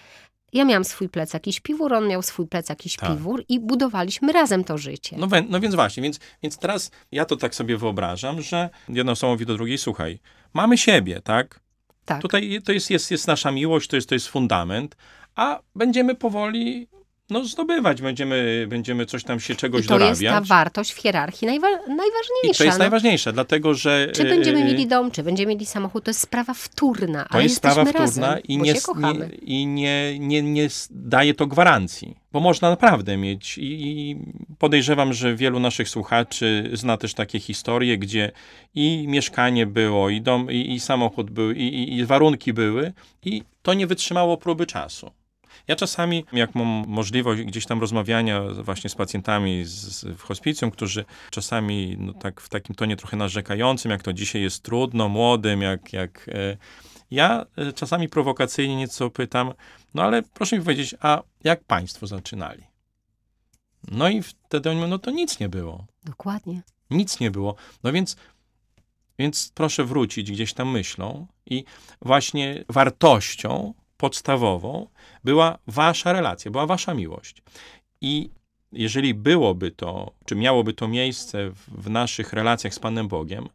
Ja 0.53 0.65
miałam 0.65 0.83
swój 0.83 1.09
plecak 1.09 1.47
i 1.47 1.53
śpiwór, 1.53 1.93
on 1.93 2.07
miał 2.07 2.21
swój 2.21 2.47
plecak 2.47 2.85
i 2.85 2.89
Tak. 2.89 3.09
śpiwór 3.09 3.43
i 3.49 3.59
budowaliśmy 3.59 4.31
razem 4.33 4.63
to 4.63 4.77
życie. 4.77 5.15
No, 5.19 5.27
no 5.49 5.59
więc 5.59 5.75
właśnie, 5.75 6.03
więc, 6.03 6.19
więc 6.43 6.57
teraz 6.57 6.91
ja 7.11 7.25
to 7.25 7.35
tak 7.37 7.55
sobie 7.55 7.77
wyobrażam, 7.77 8.41
że 8.41 8.69
jedna 8.89 9.11
osoba 9.11 9.33
mówi 9.33 9.45
do 9.45 9.53
drugiej, 9.53 9.77
słuchaj, 9.77 10.19
mamy 10.53 10.77
siebie, 10.77 11.21
tak? 11.21 11.59
tak. 12.05 12.21
Tutaj 12.21 12.61
to 12.65 12.71
jest, 12.71 12.89
jest, 12.89 13.11
jest 13.11 13.27
nasza 13.27 13.51
miłość, 13.51 13.87
to 13.89 13.95
jest, 13.95 14.09
to 14.09 14.15
jest 14.15 14.27
fundament, 14.27 14.95
a 15.35 15.59
będziemy 15.75 16.15
powoli 16.15 16.87
no, 17.29 17.45
zdobywać, 17.45 18.01
będziemy, 18.01 18.65
będziemy 18.69 19.05
coś 19.05 19.23
tam 19.23 19.39
się 19.39 19.55
czegoś 19.55 19.85
I 19.85 19.87
to 19.87 19.99
jest 19.99 20.21
dorabiać. 20.21 20.47
ta 20.49 20.55
wartość 20.55 20.93
w 20.93 20.97
hierarchii 20.97 21.47
najwa- 21.47 21.87
najważniejsza. 21.87 22.53
I 22.53 22.57
to 22.57 22.63
jest 22.63 22.77
no. 22.77 22.83
najważniejsze, 22.83 23.33
dlatego 23.33 23.73
że... 23.73 24.07
Czy 24.13 24.23
będziemy 24.23 24.59
e, 24.59 24.65
mieli 24.65 24.87
dom, 24.87 25.11
czy 25.11 25.23
będziemy 25.23 25.49
mieli 25.49 25.65
samochód, 25.65 26.03
to 26.03 26.09
jest 26.09 26.19
sprawa 26.19 26.53
wtórna, 26.53 27.23
To 27.23 27.31
ale 27.31 27.43
jest 27.43 27.55
sprawa 27.55 27.85
wtórna 27.85 27.99
razem, 27.99 28.43
i, 28.43 28.57
nie, 28.57 28.73
nie, 28.73 29.29
i 29.41 29.67
nie, 29.67 30.19
nie, 30.19 30.41
nie 30.41 30.67
daje 30.89 31.33
to 31.33 31.47
gwarancji, 31.47 32.17
bo 32.31 32.39
można 32.39 32.69
naprawdę 32.69 33.17
mieć 33.17 33.57
i, 33.57 34.17
podejrzewam, 34.59 35.13
że 35.13 35.35
wielu 35.35 35.59
naszych 35.59 35.89
słuchaczy 35.89 36.69
zna 36.73 36.97
też 36.97 37.13
takie 37.13 37.39
historie, 37.39 37.97
gdzie 37.97 38.31
i 38.75 39.05
mieszkanie 39.07 39.65
było, 39.65 40.09
i 40.09 40.21
dom, 40.21 40.51
i, 40.51 40.73
i 40.73 40.79
samochód 40.79 41.31
był, 41.31 41.51
i, 41.51 41.63
i, 41.63 41.97
i 41.97 42.05
warunki 42.05 42.53
były 42.53 42.93
i 43.25 43.43
to 43.61 43.73
nie 43.73 43.87
wytrzymało 43.87 44.37
próby 44.37 44.65
czasu. 44.65 45.11
Ja 45.67 45.75
czasami, 45.75 46.25
jak 46.33 46.55
mam 46.55 46.67
możliwość 46.87 47.41
gdzieś 47.41 47.65
tam 47.65 47.81
rozmawiania 47.81 48.41
właśnie 48.41 48.89
z 48.89 48.95
pacjentami 48.95 49.63
z, 49.63 49.71
z, 49.71 50.17
w 50.17 50.21
hospicjum, 50.21 50.71
którzy 50.71 51.05
czasami 51.29 51.95
no, 51.99 52.13
tak 52.13 52.41
w 52.41 52.49
takim 52.49 52.75
tonie 52.75 52.95
trochę 52.97 53.17
narzekającym, 53.17 53.91
jak 53.91 54.03
to 54.03 54.13
dzisiaj 54.13 54.41
jest 54.41 54.63
trudno, 54.63 55.09
młodym, 55.09 55.61
jak, 55.61 55.93
jak 55.93 56.29
e, 56.29 56.57
ja 57.11 57.45
e, 57.57 57.73
czasami 57.73 58.09
prowokacyjnie 58.09 58.75
nieco 58.75 59.09
pytam, 59.09 59.53
no 59.93 60.03
ale 60.03 60.23
proszę 60.23 60.57
mi 60.57 60.63
powiedzieć, 60.63 60.95
a 60.99 61.21
jak 61.43 61.63
państwo 61.63 62.07
zaczynali? 62.07 62.63
No 63.91 64.09
i 64.09 64.21
wtedy 64.21 64.69
oni 64.69 64.77
mówią, 64.79 64.89
no 64.89 64.99
to 64.99 65.11
nic 65.11 65.39
nie 65.39 65.49
było. 65.49 65.85
Dokładnie. 66.03 66.61
Nic 66.89 67.19
nie 67.19 67.31
było. 67.31 67.55
No 67.83 67.91
więc, 67.91 68.15
więc 69.19 69.51
proszę 69.53 69.85
wrócić 69.85 70.31
gdzieś 70.31 70.53
tam 70.53 70.71
myślą 70.71 71.27
i 71.45 71.63
właśnie 72.01 72.63
wartością 72.69 73.73
podstawową 74.03 74.87
była 75.23 75.57
wasza 75.67 76.13
relacja, 76.13 76.51
była 76.51 76.65
wasza 76.65 76.93
miłość. 76.93 77.43
I 78.01 78.29
jeżeli 78.71 79.13
byłoby 79.13 79.71
to, 79.71 80.11
czy 80.25 80.35
miałoby 80.35 80.73
to 80.73 80.87
miejsce 80.87 81.49
w, 81.49 81.83
w 81.83 81.89
naszych 81.89 82.33
relacjach 82.33 82.73
z 82.73 82.79
Panem 82.79 83.07
Bogiem, 83.07 83.49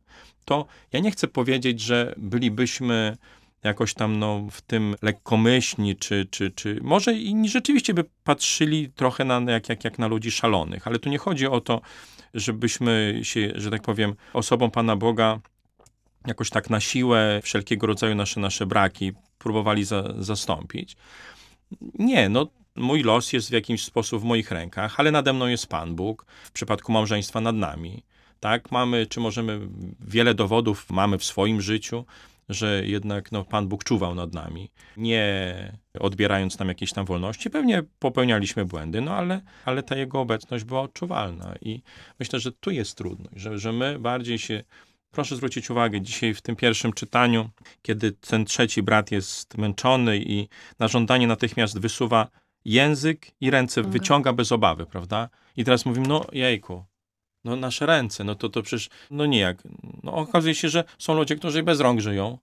to 0.44 0.66
ja 0.92 1.00
nie 1.00 1.10
chcę 1.10 1.28
powiedzieć, 1.28 1.80
że 1.80 2.14
bylibyśmy 2.16 3.16
jakoś 3.64 3.94
tam 3.94 4.18
no, 4.18 4.46
w 4.50 4.60
tym 4.60 4.94
lekkomyślni, 5.02 5.96
czy, 5.96 6.26
czy, 6.30 6.50
czy 6.50 6.78
może 6.82 7.14
inni 7.14 7.48
rzeczywiście 7.48 7.94
by 7.94 8.04
patrzyli 8.24 8.92
trochę 8.92 9.24
na, 9.24 9.52
jak, 9.52 9.68
jak, 9.68 9.84
jak 9.84 9.98
na 9.98 10.06
ludzi 10.06 10.30
szalonych, 10.30 10.86
ale 10.86 10.98
tu 10.98 11.10
nie 11.10 11.18
chodzi 11.18 11.46
o 11.46 11.60
to, 11.60 11.80
żebyśmy 12.34 13.20
się, 13.22 13.52
że 13.54 13.70
tak 13.70 13.82
powiem, 13.82 14.14
osobą 14.32 14.70
Pana 14.70 14.96
Boga 14.96 15.40
jakoś 16.26 16.50
tak 16.50 16.70
na 16.70 16.80
siłę 16.80 17.40
wszelkiego 17.42 17.86
rodzaju 17.86 18.14
nasze, 18.14 18.40
nasze 18.40 18.66
braki 18.66 19.12
próbowali 19.38 19.84
za, 19.84 20.04
zastąpić. 20.18 20.96
Nie, 21.98 22.28
no 22.28 22.46
mój 22.76 23.02
los 23.02 23.32
jest 23.32 23.48
w 23.48 23.52
jakiś 23.52 23.84
sposób 23.84 24.22
w 24.22 24.24
moich 24.24 24.50
rękach, 24.50 25.00
ale 25.00 25.10
nade 25.10 25.32
mną 25.32 25.46
jest 25.46 25.66
Pan 25.66 25.94
Bóg, 25.94 26.26
w 26.44 26.52
przypadku 26.52 26.92
małżeństwa 26.92 27.40
nad 27.40 27.56
nami. 27.56 28.02
Tak, 28.40 28.70
mamy, 28.70 29.06
czy 29.06 29.20
możemy, 29.20 29.60
wiele 30.00 30.34
dowodów 30.34 30.90
mamy 30.90 31.18
w 31.18 31.24
swoim 31.24 31.60
życiu, 31.60 32.04
że 32.48 32.86
jednak 32.86 33.32
no, 33.32 33.44
Pan 33.44 33.68
Bóg 33.68 33.84
czuwał 33.84 34.14
nad 34.14 34.32
nami, 34.34 34.70
nie 34.96 35.54
odbierając 36.00 36.58
nam 36.58 36.68
jakiejś 36.68 36.92
tam 36.92 37.06
wolności. 37.06 37.50
Pewnie 37.50 37.82
popełnialiśmy 37.98 38.64
błędy, 38.64 39.00
no 39.00 39.14
ale, 39.14 39.40
ale 39.64 39.82
ta 39.82 39.96
Jego 39.96 40.20
obecność 40.20 40.64
była 40.64 40.80
odczuwalna 40.80 41.54
i 41.60 41.82
myślę, 42.18 42.40
że 42.40 42.52
tu 42.52 42.70
jest 42.70 42.94
trudność, 42.94 43.40
że, 43.40 43.58
że 43.58 43.72
my 43.72 43.98
bardziej 43.98 44.38
się 44.38 44.64
Proszę 45.10 45.36
zwrócić 45.36 45.70
uwagę, 45.70 46.00
dzisiaj 46.00 46.34
w 46.34 46.40
tym 46.42 46.56
pierwszym 46.56 46.92
czytaniu, 46.92 47.50
kiedy 47.82 48.12
ten 48.12 48.44
trzeci 48.44 48.82
brat 48.82 49.10
jest 49.10 49.58
męczony 49.58 50.18
i 50.18 50.48
na 50.78 50.88
żądanie 50.88 51.26
natychmiast 51.26 51.78
wysuwa 51.78 52.28
język 52.64 53.26
i 53.40 53.50
ręce 53.50 53.80
Wyciąga. 53.82 53.92
wyciąga 53.98 54.32
bez 54.32 54.52
obawy, 54.52 54.86
prawda? 54.86 55.28
I 55.56 55.64
teraz 55.64 55.86
mówimy, 55.86 56.08
no 56.08 56.24
jejku, 56.32 56.84
no 57.44 57.56
nasze 57.56 57.86
ręce, 57.86 58.24
no 58.24 58.34
to, 58.34 58.48
to 58.48 58.62
przecież, 58.62 58.88
no 59.10 59.26
nijak. 59.26 59.62
No 60.02 60.12
okazuje 60.12 60.54
się, 60.54 60.68
że 60.68 60.84
są 60.98 61.14
ludzie, 61.14 61.36
którzy 61.36 61.62
bez 61.62 61.80
rąk 61.80 62.00
żyją, 62.00 62.38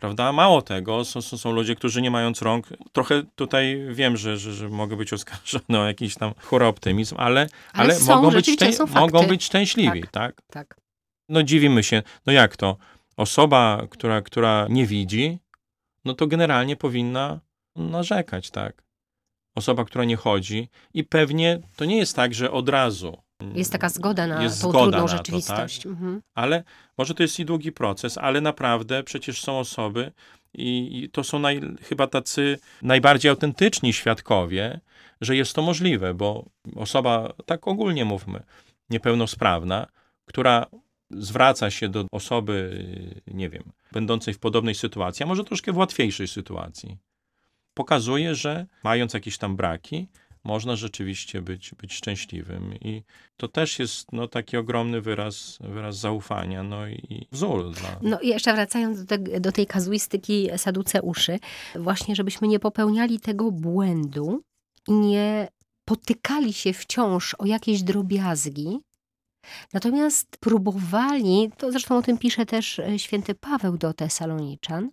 prawda? 0.00 0.32
Mało 0.32 0.62
tego, 0.62 1.04
są, 1.04 1.22
są, 1.22 1.38
są 1.38 1.52
ludzie, 1.52 1.74
którzy 1.74 2.02
nie 2.02 2.10
mając 2.10 2.42
rąk, 2.42 2.68
trochę 2.92 3.22
tutaj 3.34 3.86
wiem, 3.90 4.16
że, 4.16 4.38
że, 4.38 4.52
że 4.52 4.68
mogę 4.68 4.96
być 4.96 5.12
oskarżony 5.12 5.78
o 5.80 5.86
jakiś 5.86 6.14
tam 6.14 6.34
chóra 6.42 6.66
optymizm, 6.66 7.14
ale, 7.18 7.40
Ale 7.40 7.48
ale, 7.72 7.94
są, 7.94 8.14
mogą, 8.16 8.30
być 8.30 8.48
szczę- 8.48 9.00
mogą 9.00 9.26
być 9.26 9.44
szczęśliwi, 9.44 10.04
tak? 10.12 10.42
Tak. 10.50 10.83
No 11.28 11.42
dziwimy 11.42 11.82
się, 11.82 12.02
no 12.26 12.32
jak 12.32 12.56
to? 12.56 12.76
Osoba, 13.16 13.86
która, 13.90 14.22
która 14.22 14.66
nie 14.70 14.86
widzi, 14.86 15.38
no 16.04 16.14
to 16.14 16.26
generalnie 16.26 16.76
powinna 16.76 17.40
narzekać, 17.76 18.50
tak? 18.50 18.84
Osoba, 19.54 19.84
która 19.84 20.04
nie 20.04 20.16
chodzi 20.16 20.68
i 20.94 21.04
pewnie 21.04 21.60
to 21.76 21.84
nie 21.84 21.98
jest 21.98 22.16
tak, 22.16 22.34
że 22.34 22.50
od 22.50 22.68
razu. 22.68 23.24
Jest 23.54 23.72
taka 23.72 23.88
zgoda 23.88 24.26
na 24.26 24.42
Jest 24.42 24.62
tą 24.62 24.68
zgoda 24.68 24.82
trudną 24.82 24.98
na 24.98 25.06
to, 25.06 25.08
tak? 25.08 25.18
rzeczywistość. 25.18 25.86
Mhm. 25.86 26.22
Ale 26.34 26.64
może 26.98 27.14
to 27.14 27.22
jest 27.22 27.40
i 27.40 27.44
długi 27.44 27.72
proces, 27.72 28.18
ale 28.18 28.40
naprawdę 28.40 29.02
przecież 29.02 29.40
są 29.40 29.58
osoby 29.58 30.12
i, 30.54 31.00
i 31.02 31.10
to 31.10 31.24
są 31.24 31.38
naj, 31.38 31.60
chyba 31.82 32.06
tacy 32.06 32.58
najbardziej 32.82 33.30
autentyczni 33.30 33.92
świadkowie, 33.92 34.80
że 35.20 35.36
jest 35.36 35.54
to 35.54 35.62
możliwe, 35.62 36.14
bo 36.14 36.44
osoba, 36.76 37.32
tak 37.46 37.68
ogólnie 37.68 38.04
mówmy, 38.04 38.42
niepełnosprawna, 38.90 39.86
która 40.24 40.66
zwraca 41.18 41.70
się 41.70 41.88
do 41.88 42.06
osoby, 42.12 42.84
nie 43.26 43.50
wiem, 43.50 43.62
będącej 43.92 44.34
w 44.34 44.38
podobnej 44.38 44.74
sytuacji, 44.74 45.22
a 45.22 45.26
może 45.26 45.44
troszkę 45.44 45.72
w 45.72 45.76
łatwiejszej 45.76 46.28
sytuacji, 46.28 46.98
pokazuje, 47.74 48.34
że 48.34 48.66
mając 48.84 49.14
jakieś 49.14 49.38
tam 49.38 49.56
braki, 49.56 50.08
można 50.44 50.76
rzeczywiście 50.76 51.42
być, 51.42 51.74
być 51.74 51.94
szczęśliwym. 51.94 52.74
I 52.74 53.02
to 53.36 53.48
też 53.48 53.78
jest 53.78 54.12
no, 54.12 54.28
taki 54.28 54.56
ogromny 54.56 55.00
wyraz, 55.00 55.58
wyraz 55.60 55.96
zaufania 55.96 56.62
no, 56.62 56.88
i 56.88 57.28
wzór 57.32 57.70
dla, 57.70 57.98
No 58.02 58.20
i 58.20 58.28
jeszcze 58.28 58.54
wracając 58.54 59.04
do, 59.04 59.06
te, 59.06 59.40
do 59.40 59.52
tej 59.52 59.66
kazuistyki 59.66 60.48
saduceuszy, 60.56 61.38
właśnie 61.74 62.16
żebyśmy 62.16 62.48
nie 62.48 62.58
popełniali 62.58 63.20
tego 63.20 63.50
błędu 63.50 64.42
i 64.88 64.92
nie 64.92 65.48
potykali 65.84 66.52
się 66.52 66.72
wciąż 66.72 67.34
o 67.34 67.46
jakieś 67.46 67.82
drobiazgi, 67.82 68.80
natomiast 69.72 70.36
próbowali, 70.40 71.50
to 71.56 71.72
zresztą 71.72 71.96
o 71.96 72.02
tym 72.02 72.18
pisze 72.18 72.46
też 72.46 72.78
e, 72.78 72.98
święty 72.98 73.34
Paweł 73.34 73.76
do 73.78 73.92
Tesaloniczan, 73.92 74.90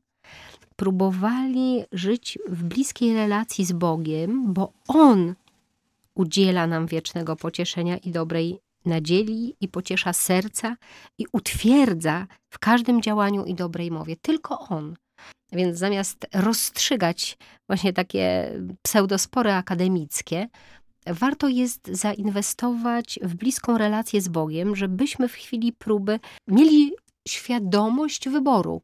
próbowali 0.75 1.83
żyć 1.91 2.39
w 2.47 2.63
bliskiej 2.63 3.13
relacji 3.13 3.65
z 3.65 3.71
Bogiem, 3.71 4.53
bo 4.53 4.73
On 4.87 5.35
udziela 6.15 6.67
nam 6.67 6.87
wiecznego 6.87 7.35
pocieszenia 7.35 7.97
i 7.97 8.11
dobrej 8.11 8.59
nadziei 8.85 9.55
i 9.61 9.67
pociesza 9.67 10.13
serca 10.13 10.75
i 11.17 11.25
utwierdza 11.31 12.27
w 12.49 12.59
każdym 12.59 13.01
działaniu 13.01 13.45
i 13.45 13.55
dobrej 13.55 13.91
mowie. 13.91 14.15
Tylko 14.15 14.59
On. 14.59 14.95
Więc 15.51 15.77
zamiast 15.77 16.27
rozstrzygać 16.33 17.37
właśnie 17.67 17.93
takie 17.93 18.51
pseudospory 18.81 19.53
akademickie, 19.53 20.47
warto 21.05 21.47
jest 21.47 21.87
zainwestować 21.87 23.19
w 23.21 23.35
bliską 23.35 23.77
relację 23.77 24.21
z 24.21 24.27
Bogiem, 24.27 24.75
żebyśmy 24.75 25.27
w 25.27 25.33
chwili 25.33 25.73
próby 25.73 26.19
mieli 26.47 26.91
świadomość 27.27 28.29
wyboru. 28.29 28.81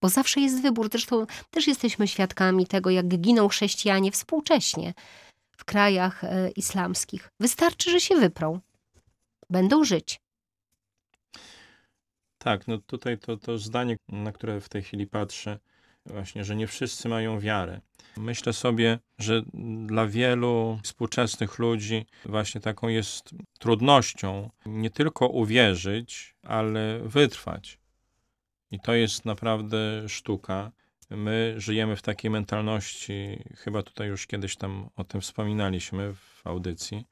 Bo 0.00 0.08
zawsze 0.08 0.40
jest 0.40 0.62
wybór. 0.62 0.88
Zresztą 0.92 1.26
też 1.50 1.66
jesteśmy 1.66 2.08
świadkami 2.08 2.66
tego, 2.66 2.90
jak 2.90 3.08
giną 3.08 3.48
chrześcijanie 3.48 4.12
współcześnie 4.12 4.94
w 5.56 5.64
krajach 5.64 6.24
e, 6.24 6.50
islamskich. 6.50 7.28
Wystarczy, 7.40 7.90
że 7.90 8.00
się 8.00 8.14
wyprą. 8.16 8.60
Będą 9.50 9.84
żyć. 9.84 10.20
Tak, 12.38 12.68
no 12.68 12.78
tutaj 12.78 13.18
to, 13.18 13.36
to 13.36 13.58
zdanie, 13.58 13.96
na 14.08 14.32
które 14.32 14.60
w 14.60 14.68
tej 14.68 14.82
chwili 14.82 15.06
patrzę, 15.06 15.58
właśnie, 16.06 16.44
że 16.44 16.56
nie 16.56 16.66
wszyscy 16.66 17.08
mają 17.08 17.40
wiarę. 17.40 17.80
Myślę 18.16 18.52
sobie, 18.52 18.98
że 19.18 19.42
dla 19.86 20.06
wielu 20.06 20.78
współczesnych 20.82 21.58
ludzi 21.58 22.06
właśnie 22.24 22.60
taką 22.60 22.88
jest 22.88 23.30
trudnością 23.58 24.50
nie 24.66 24.90
tylko 24.90 25.28
uwierzyć, 25.28 26.34
ale 26.42 27.00
wytrwać. 27.04 27.78
I 28.70 28.80
to 28.80 28.94
jest 28.94 29.24
naprawdę 29.24 30.08
sztuka. 30.08 30.72
My 31.10 31.54
żyjemy 31.56 31.96
w 31.96 32.02
takiej 32.02 32.30
mentalności, 32.30 33.44
chyba 33.56 33.82
tutaj 33.82 34.08
już 34.08 34.26
kiedyś 34.26 34.56
tam 34.56 34.88
o 34.96 35.04
tym 35.04 35.20
wspominaliśmy 35.20 36.14
w 36.14 36.46
audycji, 36.46 37.04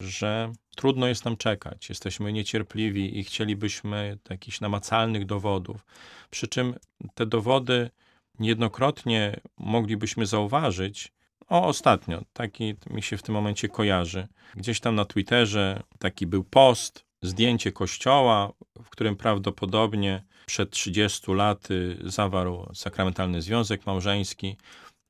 że 0.00 0.52
trudno 0.76 1.06
jest 1.06 1.24
nam 1.24 1.36
czekać. 1.36 1.88
Jesteśmy 1.88 2.32
niecierpliwi 2.32 3.18
i 3.18 3.24
chcielibyśmy 3.24 4.18
jakichś 4.30 4.60
namacalnych 4.60 5.26
dowodów. 5.26 5.86
Przy 6.30 6.48
czym 6.48 6.74
te 7.14 7.26
dowody 7.26 7.90
niejednokrotnie 8.38 9.40
moglibyśmy 9.58 10.26
zauważyć. 10.26 11.12
O, 11.48 11.66
ostatnio, 11.66 12.22
taki 12.32 12.74
mi 12.90 13.02
się 13.02 13.16
w 13.16 13.22
tym 13.22 13.34
momencie 13.34 13.68
kojarzy. 13.68 14.28
Gdzieś 14.54 14.80
tam 14.80 14.94
na 14.94 15.04
Twitterze 15.04 15.82
taki 15.98 16.26
był 16.26 16.44
post, 16.44 17.06
zdjęcie 17.22 17.72
kościoła, 17.72 18.52
w 18.82 18.90
którym 18.90 19.16
prawdopodobnie 19.16 20.22
przed 20.46 20.70
30 20.70 21.32
laty 21.32 21.98
zawarł 22.04 22.66
sakramentalny 22.74 23.42
związek 23.42 23.86
małżeński. 23.86 24.56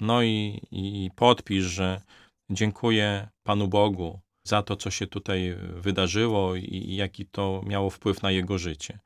No 0.00 0.22
i, 0.22 0.60
i 0.70 1.10
podpis, 1.16 1.64
że 1.64 2.00
dziękuję 2.50 3.28
Panu 3.42 3.68
Bogu 3.68 4.20
za 4.44 4.62
to, 4.62 4.76
co 4.76 4.90
się 4.90 5.06
tutaj 5.06 5.56
wydarzyło 5.74 6.56
i, 6.56 6.64
i 6.64 6.96
jaki 6.96 7.26
to 7.26 7.62
miało 7.66 7.90
wpływ 7.90 8.22
na 8.22 8.30
jego 8.30 8.58
życie. 8.58 8.98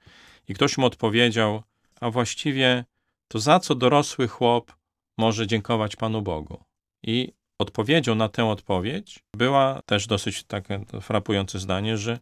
I 0.48 0.54
ktoś 0.54 0.78
mu 0.78 0.86
odpowiedział, 0.86 1.62
a 2.00 2.10
właściwie 2.10 2.84
to 3.32 3.38
za 3.38 3.60
co 3.60 3.74
dorosły 3.74 4.28
chłop 4.28 4.72
może 5.18 5.46
dziękować 5.46 5.96
Panu 5.96 6.22
Bogu? 6.22 6.64
I 7.02 7.32
odpowiedzią 7.58 8.14
na 8.14 8.28
tę 8.28 8.44
odpowiedź 8.44 9.18
była 9.36 9.82
też 9.86 10.06
dosyć 10.06 10.44
takie 10.44 10.84
frapujące 11.00 11.58
zdanie, 11.58 11.96
że 11.96 12.18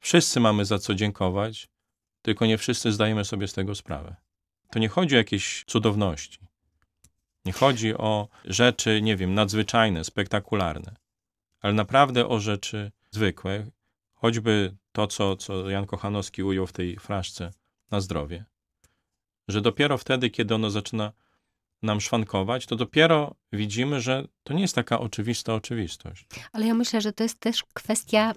wszyscy 0.00 0.40
mamy 0.40 0.64
za 0.64 0.78
co 0.78 0.94
dziękować, 0.94 1.68
tylko 2.22 2.46
nie 2.46 2.58
wszyscy 2.58 2.92
zdajemy 2.92 3.24
sobie 3.24 3.48
z 3.48 3.52
tego 3.52 3.74
sprawę. 3.74 4.16
To 4.70 4.78
nie 4.78 4.88
chodzi 4.88 5.14
o 5.14 5.18
jakieś 5.18 5.64
cudowności. 5.66 6.38
Nie 7.44 7.52
chodzi 7.52 7.94
o 7.94 8.28
rzeczy, 8.44 9.02
nie 9.02 9.16
wiem, 9.16 9.34
nadzwyczajne, 9.34 10.04
spektakularne, 10.04 10.96
ale 11.60 11.72
naprawdę 11.72 12.28
o 12.28 12.40
rzeczy 12.40 12.92
zwykłe, 13.10 13.66
choćby 14.14 14.76
to, 14.92 15.06
co, 15.06 15.36
co 15.36 15.70
Jan 15.70 15.86
Kochanowski 15.86 16.42
ujął 16.42 16.66
w 16.66 16.72
tej 16.72 16.96
fraszce 16.98 17.50
na 17.90 18.00
zdrowie, 18.00 18.44
że 19.50 19.60
dopiero 19.60 19.98
wtedy, 19.98 20.30
kiedy 20.30 20.54
ono 20.54 20.70
zaczyna 20.70 21.12
nam 21.82 22.00
szwankować, 22.00 22.66
to 22.66 22.76
dopiero 22.76 23.34
widzimy, 23.52 24.00
że 24.00 24.28
to 24.42 24.54
nie 24.54 24.62
jest 24.62 24.74
taka 24.74 25.00
oczywista 25.00 25.54
oczywistość. 25.54 26.26
Ale 26.52 26.66
ja 26.66 26.74
myślę, 26.74 27.00
że 27.00 27.12
to 27.12 27.22
jest 27.22 27.40
też 27.40 27.64
kwestia 27.74 28.34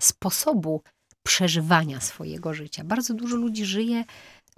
sposobu 0.00 0.82
przeżywania 1.22 2.00
swojego 2.00 2.54
życia. 2.54 2.84
Bardzo 2.84 3.14
dużo 3.14 3.36
ludzi 3.36 3.64
żyje 3.64 4.04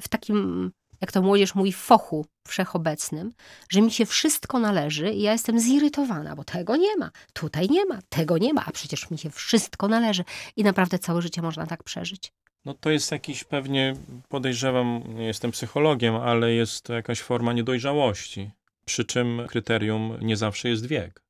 w 0.00 0.08
takim, 0.08 0.70
jak 1.00 1.12
to 1.12 1.22
młodzież 1.22 1.54
mówi, 1.54 1.72
fochu 1.72 2.26
wszechobecnym, 2.48 3.32
że 3.68 3.80
mi 3.80 3.90
się 3.90 4.06
wszystko 4.06 4.58
należy 4.58 5.10
i 5.12 5.22
ja 5.22 5.32
jestem 5.32 5.60
zirytowana, 5.60 6.36
bo 6.36 6.44
tego 6.44 6.76
nie 6.76 6.96
ma, 6.96 7.10
tutaj 7.32 7.68
nie 7.70 7.84
ma, 7.84 7.98
tego 8.08 8.38
nie 8.38 8.54
ma, 8.54 8.64
a 8.66 8.72
przecież 8.72 9.10
mi 9.10 9.18
się 9.18 9.30
wszystko 9.30 9.88
należy. 9.88 10.24
I 10.56 10.64
naprawdę 10.64 10.98
całe 10.98 11.22
życie 11.22 11.42
można 11.42 11.66
tak 11.66 11.82
przeżyć. 11.82 12.32
No 12.68 12.74
to 12.74 12.90
jest 12.90 13.12
jakiś 13.12 13.44
pewnie, 13.44 13.94
podejrzewam, 14.28 15.02
nie 15.14 15.24
jestem 15.24 15.50
psychologiem, 15.50 16.14
ale 16.14 16.52
jest 16.52 16.84
to 16.84 16.94
jakaś 16.94 17.20
forma 17.20 17.52
niedojrzałości. 17.52 18.50
Przy 18.84 19.04
czym 19.04 19.42
kryterium 19.48 20.18
nie 20.20 20.36
zawsze 20.36 20.68
jest 20.68 20.86
wiek. 20.86 21.22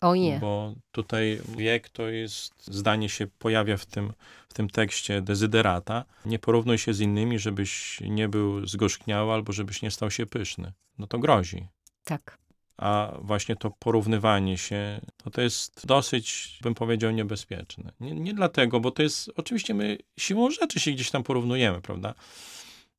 O 0.00 0.14
nie. 0.14 0.38
Bo 0.38 0.74
tutaj 0.92 1.40
wiek 1.56 1.88
to 1.88 2.08
jest, 2.08 2.66
zdanie 2.66 3.08
się 3.08 3.26
pojawia 3.26 3.76
w 3.76 3.86
tym, 3.86 4.12
w 4.48 4.54
tym 4.54 4.70
tekście 4.70 5.22
dezyderata. 5.22 6.04
Nie 6.24 6.38
porównuj 6.38 6.78
się 6.78 6.94
z 6.94 7.00
innymi, 7.00 7.38
żebyś 7.38 8.00
nie 8.00 8.28
był 8.28 8.66
zgorzkniały 8.66 9.32
albo 9.32 9.52
żebyś 9.52 9.82
nie 9.82 9.90
stał 9.90 10.10
się 10.10 10.26
pyszny. 10.26 10.72
No 10.98 11.06
to 11.06 11.18
grozi. 11.18 11.68
Tak. 12.04 12.38
A 12.78 13.18
właśnie 13.20 13.56
to 13.56 13.70
porównywanie 13.70 14.58
się, 14.58 15.00
to, 15.16 15.30
to 15.30 15.40
jest 15.40 15.86
dosyć, 15.86 16.58
bym 16.62 16.74
powiedział, 16.74 17.10
niebezpieczne. 17.10 17.92
Nie, 18.00 18.14
nie 18.14 18.34
dlatego, 18.34 18.80
bo 18.80 18.90
to 18.90 19.02
jest, 19.02 19.30
oczywiście 19.36 19.74
my 19.74 19.98
siłą 20.18 20.50
rzeczy 20.50 20.80
się 20.80 20.90
gdzieś 20.90 21.10
tam 21.10 21.22
porównujemy, 21.22 21.80
prawda? 21.80 22.14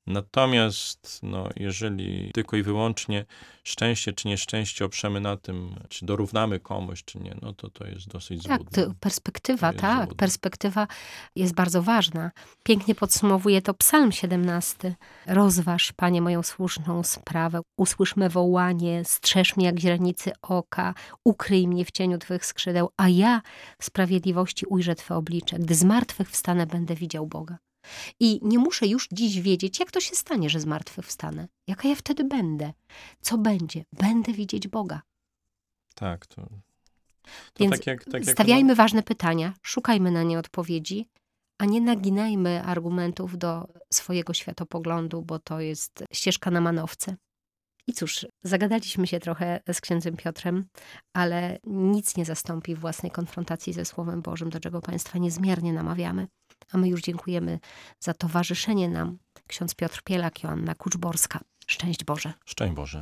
Natomiast, 0.07 1.19
no, 1.23 1.49
jeżeli 1.55 2.31
tylko 2.33 2.57
i 2.57 2.63
wyłącznie 2.63 3.25
szczęście 3.63 4.13
czy 4.13 4.27
nieszczęście 4.27 4.85
oprzemy 4.85 5.19
na 5.21 5.37
tym, 5.37 5.75
czy 5.89 6.05
dorównamy 6.05 6.59
komuś, 6.59 7.03
czy 7.03 7.19
nie, 7.19 7.35
no 7.41 7.53
to 7.53 7.69
to 7.69 7.87
jest 7.87 8.07
dosyć 8.07 8.43
Tak, 8.43 8.61
złudne. 8.61 8.83
to 8.85 8.91
perspektywa, 8.99 9.73
To 9.73 9.79
tak, 9.79 9.97
złudne. 9.97 10.15
perspektywa 10.15 10.87
jest 11.35 11.53
bardzo 11.55 11.81
ważna. 11.81 12.31
Pięknie 12.63 12.95
podsumowuje 12.95 13.61
to 13.61 13.73
Psalm 13.73 14.11
17. 14.11 14.95
Rozważ, 15.25 15.93
Panie, 15.93 16.21
moją 16.21 16.43
słuszną 16.43 17.03
sprawę, 17.03 17.61
usłysz 17.77 18.15
me 18.15 18.29
wołanie, 18.29 19.05
strzeż 19.05 19.57
mnie 19.57 19.65
jak 19.65 19.79
źrenicy 19.79 20.31
oka, 20.41 20.93
ukryj 21.23 21.67
mnie 21.67 21.85
w 21.85 21.91
cieniu 21.91 22.17
Twych 22.17 22.45
skrzydeł, 22.45 22.89
a 22.97 23.09
ja 23.09 23.41
w 23.81 23.85
sprawiedliwości 23.85 24.65
ujrzę 24.65 24.95
Twe 24.95 25.15
oblicze. 25.15 25.59
Gdy 25.59 25.75
z 25.75 25.83
martwych 25.83 26.31
wstanę, 26.31 26.65
będę 26.67 26.95
widział 26.95 27.27
Boga. 27.27 27.57
I 28.19 28.39
nie 28.43 28.59
muszę 28.59 28.87
już 28.87 29.07
dziś 29.11 29.41
wiedzieć, 29.41 29.79
jak 29.79 29.91
to 29.91 29.99
się 29.99 30.15
stanie, 30.15 30.49
że 30.49 30.59
z 30.59 30.65
martwych 30.65 31.05
wstanę. 31.05 31.47
Jaka 31.67 31.87
ja 31.87 31.95
wtedy 31.95 32.23
będę? 32.23 32.73
Co 33.21 33.37
będzie? 33.37 33.85
Będę 33.93 34.33
widzieć 34.33 34.67
Boga. 34.67 35.01
Tak, 35.95 36.27
to, 36.27 36.35
to 36.35 36.49
Więc 37.59 37.71
tak 37.71 37.87
jak, 37.87 38.05
tak 38.05 38.13
jak 38.13 38.35
Stawiajmy 38.35 38.75
ważne 38.75 39.03
pytania, 39.03 39.53
szukajmy 39.61 40.11
na 40.11 40.23
nie 40.23 40.39
odpowiedzi, 40.39 41.09
a 41.57 41.65
nie 41.65 41.81
naginajmy 41.81 42.63
argumentów 42.63 43.37
do 43.37 43.67
swojego 43.93 44.33
światopoglądu, 44.33 45.21
bo 45.21 45.39
to 45.39 45.59
jest 45.59 46.03
ścieżka 46.13 46.51
na 46.51 46.61
manowce. 46.61 47.15
I 47.87 47.93
cóż, 47.93 48.25
zagadaliśmy 48.43 49.07
się 49.07 49.19
trochę 49.19 49.59
z 49.71 49.81
księdzem 49.81 50.17
Piotrem, 50.17 50.65
ale 51.13 51.59
nic 51.63 52.17
nie 52.17 52.25
zastąpi 52.25 52.75
własnej 52.75 53.11
konfrontacji 53.11 53.73
ze 53.73 53.85
Słowem 53.85 54.21
Bożym, 54.21 54.49
do 54.49 54.59
czego 54.59 54.81
Państwa 54.81 55.19
niezmiernie 55.19 55.73
namawiamy. 55.73 56.27
A 56.71 56.77
my 56.77 56.87
już 56.89 57.01
dziękujemy 57.01 57.59
za 57.99 58.13
towarzyszenie 58.13 58.89
nam 58.89 59.17
ksiądz 59.47 59.75
Piotr 59.75 60.01
Pielak, 60.03 60.43
Joanna 60.43 60.75
Kuczborska. 60.75 61.39
Szczęść 61.67 62.03
Boże. 62.03 62.33
Szczęść 62.45 62.73
Boże. 62.73 62.95